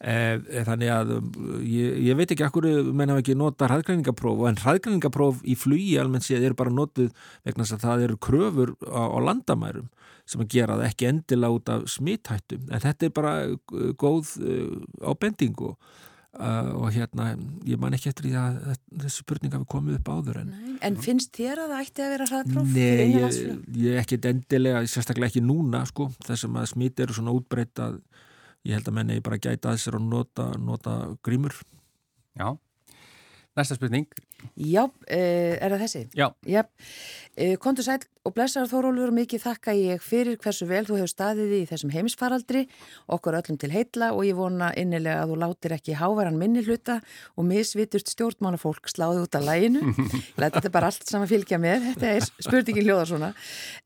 [0.00, 1.26] Eh, þannig að um,
[1.60, 2.64] ég, ég veit ekki akkur
[2.96, 7.10] menn hafa ekki nota hraðgræningapróf en hraðgræningapróf í flugi almennt séð er bara notuð
[7.44, 9.90] vegna að það eru kröfur á, á landamærum
[10.24, 13.34] sem að gera það ekki endilega út af smithættum en þetta er bara
[14.00, 15.76] góð uh, ábending og
[16.30, 17.32] Uh, og hérna,
[17.66, 18.58] ég man ekki eftir því að
[19.02, 22.12] þessu spurninga við komum upp áður en, Nei, en finnst þér að það ætti að
[22.12, 22.68] vera hraðpróf?
[22.76, 23.38] Nei, ég,
[23.82, 27.98] ég ekki endilega, sérstaklega ekki núna sko, þessum að smít eru svona útbreytt að
[28.62, 30.94] ég held að menna ég bara gæta að þessar og nota, nota
[31.26, 31.58] grímur.
[32.38, 32.54] Já,
[33.58, 34.06] næsta spurning
[34.56, 36.06] Já, uh, er það þessi?
[36.16, 36.64] Já, Já.
[37.38, 41.52] Uh, Kontur sæl og blessaður Þórólfur, mikið þakka ég fyrir hversu vel þú hefur staðið
[41.56, 42.66] í þessum heimisfaraldri,
[43.08, 46.98] okkur öllum til heitla og ég vona innilega að þú látir ekki hávaran minni hluta
[47.40, 49.94] og misvitust stjórnmánafólk sláði út af læginu.
[50.40, 53.30] Þetta bara allt saman fylgja með, þetta er spurningin hljóðar svona.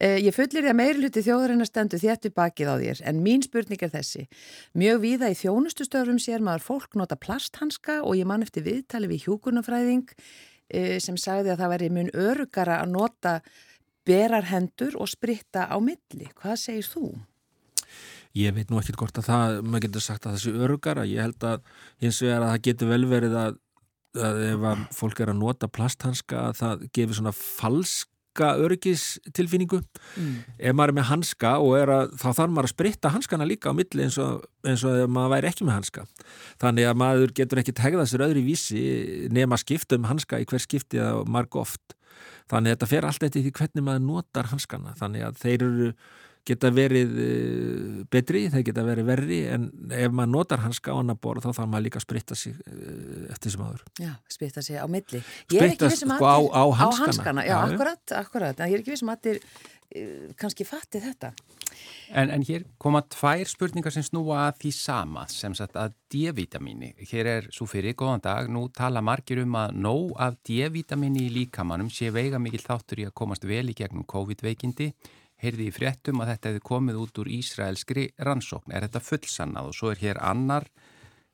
[0.00, 3.44] Uh, ég fullir því að meiri hluti þjóðarinnar stendu þéttu bakið á þér, en mín
[3.46, 4.26] spurning er þessi.
[4.74, 9.28] Mjög víða í þjónustustöfum sér maður fólk nota plasthanska og ég man eftir viðtali við
[9.28, 10.10] hjúkunafræðing
[10.72, 13.34] sem sagði að það væri mun örugara að nota
[14.04, 16.28] berar hendur og spritta á milli.
[16.40, 17.08] Hvað segir þú?
[18.34, 21.04] Ég veit nú ekkert hvort að það, maður getur sagt að það sé örugara.
[21.06, 21.68] Ég held að
[22.02, 23.60] hins vegar að það getur vel verið að,
[24.18, 28.10] að ef að fólk er að nota plasthanska að það gefur svona falsk
[28.42, 29.80] öryggistilfinningu.
[30.18, 30.36] Mm.
[30.58, 33.70] ef maður er með hanska og er að þá þarf maður að spritta hanskana líka
[33.70, 36.06] á milli eins og, eins og ef maður væri ekki með hanska.
[36.62, 38.84] Þannig að maður getur ekki tegðað sér öðru vísi
[39.30, 41.94] nema skipta um hanska í hver skipti eða marg oft
[42.50, 44.94] þannig að þetta fer alltaf eftir því hvernig maður notar hanskana.
[44.98, 45.90] Þannig að þeir eru
[46.48, 51.16] geta verið eh, betri, þeir geta verið verri en ef maður notar hanska á annar
[51.20, 53.84] borð þá þarf maður líka að spritta sig eh, eftir sem aður.
[54.00, 55.22] Já, spritta sig á milli.
[55.48, 56.84] Spritta sig sko á, á hanskana.
[56.84, 60.68] Á hanskana, já, já, akkurat, akkurat en ég er ekki vissum að allir uh, kannski
[60.68, 61.32] fatti þetta.
[62.14, 66.92] En, en hér koma tvær spurningar sem snúa að því sama, sem sagt að D-vitamíni.
[67.10, 71.34] Hér er svo fyrir, góðan dag, nú tala margir um að nóg af D-vitamíni í
[71.40, 74.92] líkamannum sé veiga mikil þáttur í að komast vel í gegnum COVID-veikindi
[75.42, 78.72] heyrði í fréttum að þetta hefði komið út úr Ísraelskri rannsókn.
[78.72, 79.70] Er þetta fullsannað?
[79.70, 80.68] Og svo er hér annar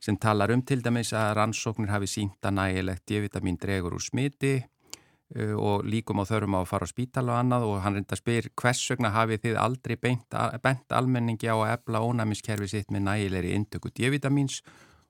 [0.00, 4.54] sem talar um til dæmis að rannsóknir hafi sínt að nægilegt D-vitamin dregur úr smiti
[4.60, 7.66] uh, og líkum á þörfum á að fara á spítala og annað.
[7.68, 12.04] Og hann reynda spyr hvers vegna hafið þið aldrei bent, bent almenningi á að ebla
[12.06, 14.62] ónæmiskerfi sitt með nægilegri indöku D-vitamins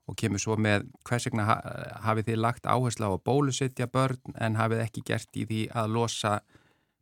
[0.09, 1.45] og kemur svo með hvers vegna
[2.03, 5.93] hafið þið lagt áherslu á að bólusetja börn en hafið ekki gert í því að
[5.95, 6.39] losa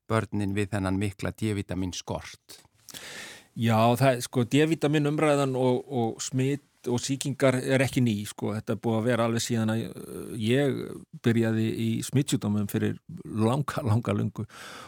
[0.10, 2.60] börnin við þennan mikla D-vitamin skort?
[3.60, 8.72] Já, það sko D-vitamin umræðan og, og smitt og síkingar er ekki ný sko, þetta
[8.72, 10.78] er búið að vera alveg síðan að uh, ég
[11.26, 12.96] byrjaði í smittsjúdómum fyrir
[13.36, 14.46] langa, langa lungu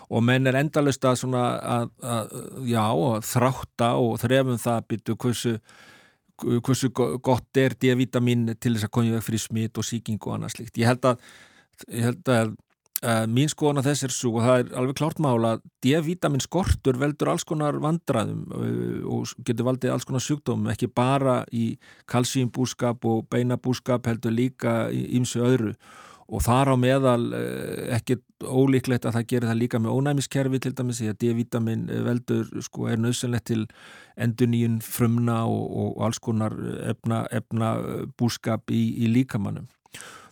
[0.07, 2.35] og menn er endalust að að, að
[2.69, 5.57] já, að þrátta og þrefum það byttu hversu
[6.41, 10.55] hversu gott er D-vitamin til þess að í veg fyrir smitt og síking og annað
[10.55, 10.79] slikt.
[10.79, 11.25] Ég held að,
[11.87, 12.55] ég held að
[13.01, 16.99] mín skoðan að þess er svo og það er alveg klárt mála að D-vitamin skortur
[17.01, 21.71] veldur alls konar vandraðum uh, og getur valdið alls konar sjúkdómum ekki bara í
[22.11, 25.73] kalsíumbúskap og beinabúskap heldur líka í ymsu öðru.
[26.31, 30.73] Og þar á meðal uh, ekki ólíklegt að það gerir það líka með ónæmiskerfi til
[30.77, 33.63] dæmis því að D-vitamin veldur sko er nöðsynlegt til
[34.13, 36.53] endur nýjun frumna og, og alls konar
[36.93, 37.73] efna, efna
[38.13, 39.65] búskap í, í líkamannum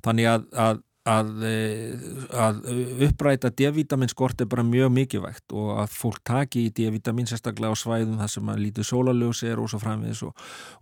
[0.06, 1.94] þannig að, að að, eh,
[2.36, 2.60] að
[3.08, 7.78] uppræta D-vitamin skort er bara mjög mikilvægt og að fólk taki í D-vitamin sérstaklega á
[7.80, 10.34] svæðum þar sem að lítið sólalös er og svo framvegis og,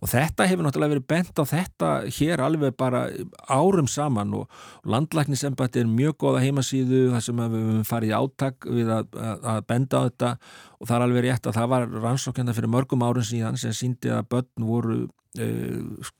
[0.02, 3.06] og þetta hefur náttúrulega verið bent á þetta hér alveg bara
[3.48, 4.48] árum saman og
[4.84, 9.62] landlæknisembati er mjög góða heimasíðu þar sem við höfum farið áttak við að, að, að
[9.72, 10.32] benda á þetta
[10.78, 14.12] og það er alveg rétt að það var rannsókjanda fyrir mörgum árum síðan sem síndi
[14.12, 14.98] að börn voru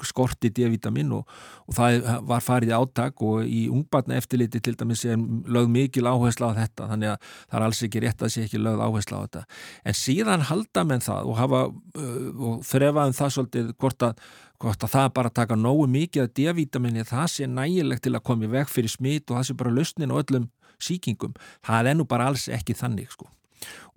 [0.07, 1.29] skorti D-vitamin og,
[1.67, 6.53] og það var farið áttak og í ungbarna eftirliti til dæmis er lögð mikil áhersla
[6.55, 9.25] á þetta þannig að það er alls ekki rétt að sé ekki lögð áhersla á
[9.25, 9.45] þetta
[9.85, 14.85] en síðan halda menn það og hafa uh, og þrefaðum það svolítið hvort að, hvort
[14.87, 18.53] að það bara taka nógu mikið að D-vitaminni það sé nægilegt til að koma í
[18.55, 20.49] veg fyrir smít og það sé bara lausnin og öllum
[20.83, 21.35] síkingum.
[21.67, 23.29] Það er nú bara alls ekki þannig sko.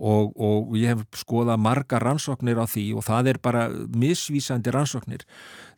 [0.02, 5.26] Og, og ég hef skoðað marga rannsóknir á því og það er bara misvísandi rannsóknir.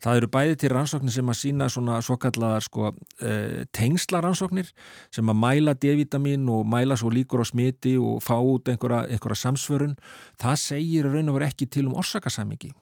[0.04, 4.70] Það eru bæði til rannsóknir sem að sína svona svo kallar sko e, tengsla rannsóknir
[5.12, 9.42] sem að mæla D-vitamin og mæla svo líkur á smiti og fá út einhverja, einhverja
[9.44, 9.98] samsvörun.
[10.40, 12.72] Það segir raun og veru ekki til um orsakasamingi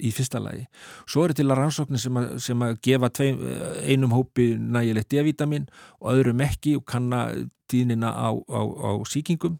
[0.00, 0.64] í fyrsta lagi.
[1.08, 3.42] Svo eru til að rannsóknir sem að, sem að gefa tveim,
[3.82, 5.68] einum hópi nægilegt D-vitamin
[6.00, 7.26] og öðrum ekki og kanna
[7.70, 9.58] dýnina á, á, á síkingum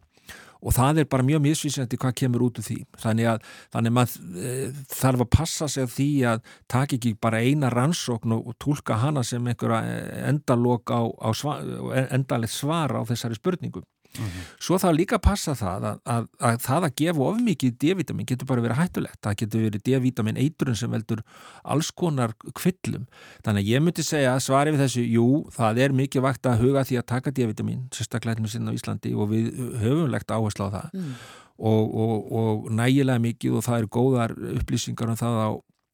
[0.67, 2.79] og það er bara mjög misvísandi hvað kemur út úr því.
[3.03, 4.55] Þannig að þannig maður e,
[4.93, 9.23] þarf að passa sig því að taka ekki bara eina rannsókn og, og tólka hana
[9.27, 9.83] sem einhverja
[10.31, 11.63] endalók á, á svar,
[12.11, 13.87] endalegt svar á þessari spurningum
[14.19, 14.45] Mm -hmm.
[14.61, 18.47] Svo þá líka passa það að, að, að það að gefa of mikið D-vitamin getur
[18.47, 19.21] bara verið hættulegt.
[19.23, 21.23] Það getur verið D-vitamin eiturinn sem veldur
[21.65, 23.07] alls konar kvillum.
[23.45, 26.61] Þannig að ég myndi segja að svari við þessu, jú, það er mikið vakt að
[26.61, 29.51] huga því að taka D-vitamin, sérstaklega hérna sinna á Íslandi og við
[29.83, 31.15] höfum legt áherslu á það mm.
[31.59, 35.51] og, og, og nægilega mikið og það eru góðar upplýsingar um það á,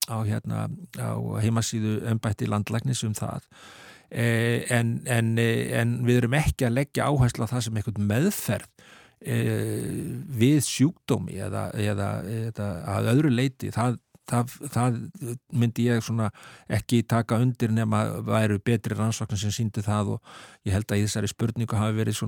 [0.09, 0.67] á, hérna,
[0.99, 1.13] á
[1.43, 3.49] heimasíðu ennbætti landlæknis um það
[4.13, 8.87] en, en, eh, en við erum ekki að leggja áherslu á það sem eitthvað meðferð
[9.25, 9.87] eh,
[10.43, 12.09] við sjúkdómi eða, eða,
[12.51, 13.97] eða að öðru leiti það,
[14.31, 14.99] það, það
[15.53, 16.11] myndi ég
[16.73, 20.33] ekki taka undir nema væru betri rannsóknir sem síndi það og
[20.67, 22.21] ég held að í þessari spurningu hafi verið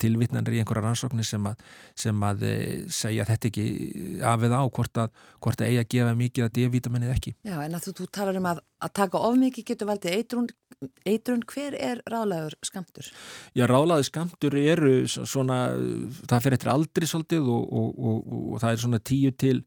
[0.00, 1.62] tilvittnanir í einhverja rannsóknir sem að,
[1.98, 2.46] sem að
[2.92, 3.66] segja þetta ekki
[4.26, 7.36] af eða á hvort að, hvort að eigi að gefa mikið að D-vitaminnið ekki.
[7.46, 10.50] Já en að þú, þú talar um að, að taka of mikið getur valdið eitrún
[11.04, 13.08] eitrun, hver er ráðlægur skamtur?
[13.56, 15.58] Já, ráðlægur skamtur eru svona,
[16.24, 19.58] það fyrir eftir aldri svolítið og, og, og, og það er svona 10 til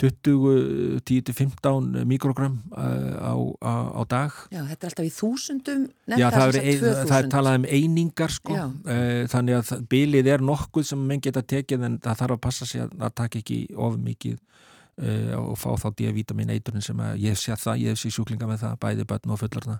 [0.00, 2.80] 20, 10 til 15 mikrogram uh,
[3.20, 4.36] á, á, á dag.
[4.52, 8.34] Já, þetta er alltaf í þúsundum Já, það er, ein, það er talað um einingar
[8.34, 12.44] sko, uh, þannig að bilið er nokkuð sem menn geta tekið en það þarf að
[12.46, 17.04] passa sig að það takk ekki of mikið uh, og fá þá D-vitamin eiturinn sem
[17.04, 19.78] að ég sé það, ég sé sjúklinga með það, bæði börn og fullarna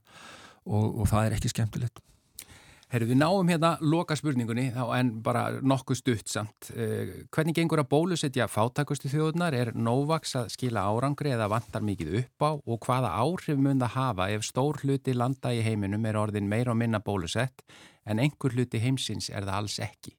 [0.66, 2.04] og, og það er ekki skemmtilegt.
[2.90, 6.72] Herru, við náum hérna loka spurningunni en bara nokkuð stutt samt.
[6.74, 9.54] Eh, hvernig gengur að bólusetja fátakustu þjóðunar?
[9.54, 13.94] Er Novaks að skila árangri eða vantar mikið upp á og hvaða áhrif mun það
[13.94, 17.62] hafa ef stór hluti landa í heiminum er orðin meira og minna bólusett
[18.02, 20.16] en einhver hluti heimsins er það alls ekki?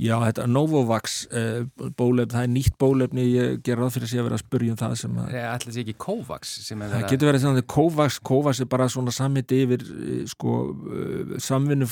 [0.00, 4.20] Já, þetta Novovax uh, bólefn, það er nýtt bólefni, ég ger ráð fyrir að sé
[4.20, 5.26] að vera að spurja um það sem að...
[5.26, 6.94] Það er alltaf ekki Kovax sem er það...
[6.94, 11.88] Það getur verið svona Kovax, Kovax er bara svona samviti yfir eh, sko uh, samvinnu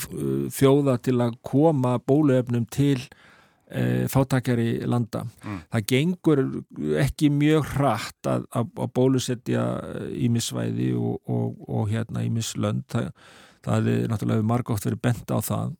[0.55, 5.21] þjóða til að koma bólefnum til uh, fátakjari landa.
[5.43, 5.59] Mm.
[5.75, 6.41] Það gengur
[7.03, 9.67] ekki mjög hratt að, að, að bólusetja
[10.17, 12.87] ímissvæði og, og, og hérna ímisslönd.
[12.89, 13.13] Það,
[13.69, 15.77] það er náttúrulega margótt verið bent á það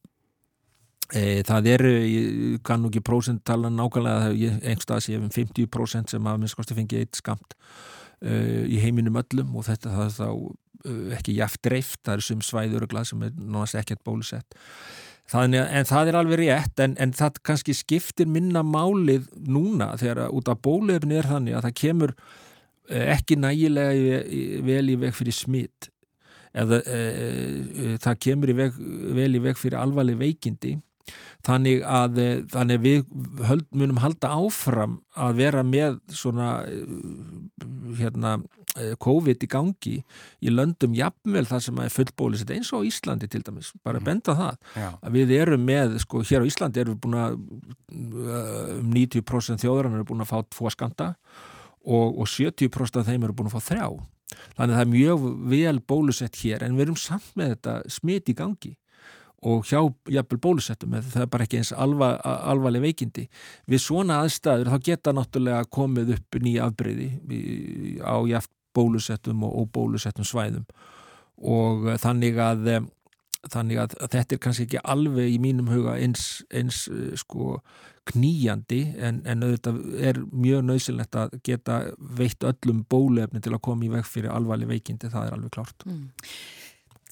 [1.10, 4.30] það eru, ég kann nú ekki prósenttala nákvæmlega,
[4.62, 7.56] einhverstað sé um 50% sem að minnskosti fengi eitt skamt
[8.22, 12.28] uh, í heiminum öllum og þetta það er þá uh, ekki jæft dreift, það eru
[12.28, 14.60] sum svæður og glað sem er náttúrulega ekkert bólusett.
[15.30, 20.24] Þannig, en það er alveg rétt en, en það kannski skiptir minna málið núna þegar
[20.26, 22.14] að út af bólefni er þannig að það kemur
[22.90, 24.22] ekki nægilega
[24.66, 25.92] vel í veg fyrir smitt
[26.58, 26.80] eða
[28.02, 28.80] það kemur í veg,
[29.20, 30.72] vel í veg fyrir alvarleg veikindi
[31.46, 36.82] þannig að, eh, þannig að við höld, munum halda áfram að vera með svona eh,
[38.00, 38.36] hérna
[38.76, 39.96] eh, COVID í gangi
[40.44, 44.10] í löndum jafnvel það sem er fullbólisett eins og Íslandi til dæmis, bara mm.
[44.10, 44.90] benda það Já.
[45.00, 47.40] að við erum með, sko hér á Íslandi erum við búin að
[48.80, 51.14] um 90% þjóðrann eru búin að fá tvo skanda
[51.88, 53.88] og, og 70% af þeim eru búin að fá þrjá
[54.58, 58.30] þannig að það er mjög vel bólusett hér en við erum samt með þetta smit
[58.30, 58.76] í gangi
[59.48, 59.80] og hjá
[60.12, 63.28] jafnvel bólusettum það er bara ekki eins alva, alvarleg veikindi.
[63.70, 67.10] Við svona aðstæður þá geta náttúrulega komið upp nýja afbreyði
[68.04, 70.66] á jafn bólusettum og óbólusettum svæðum.
[71.40, 72.68] Og þannig að
[73.48, 76.84] þannig að þetta er kannski ekki alveg í mínum huga eins, eins
[77.22, 77.62] sko
[78.10, 79.80] kníjandi en, en auðvitað
[80.10, 81.80] er mjög nöðsilegt að geta
[82.20, 85.86] veitt öllum bólefni til að koma í veg fyrir alvarleg veikindi, það er alveg klárt.
[85.88, 86.08] Mm.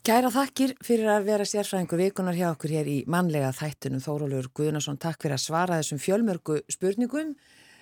[0.05, 4.99] Kæra þakkir fyrir að vera sérfræðingur vikunar hjá okkur hér í manlega þættunum Þórólur Guðnarsson,
[5.01, 7.33] takk fyrir að svara þessum fjölmörgu spurningum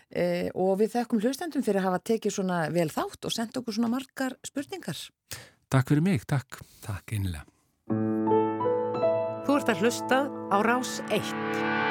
[0.09, 3.78] eh, og við þekkum hlustendum fyrir að hafa tekið svona vel þátt og sendt okkur
[3.78, 5.05] svona margar spurningar.
[5.70, 6.61] Takk fyrir mig, takk.
[6.86, 7.45] Takk einlega.
[9.45, 11.84] Þú ert að hlusta á Rás 1.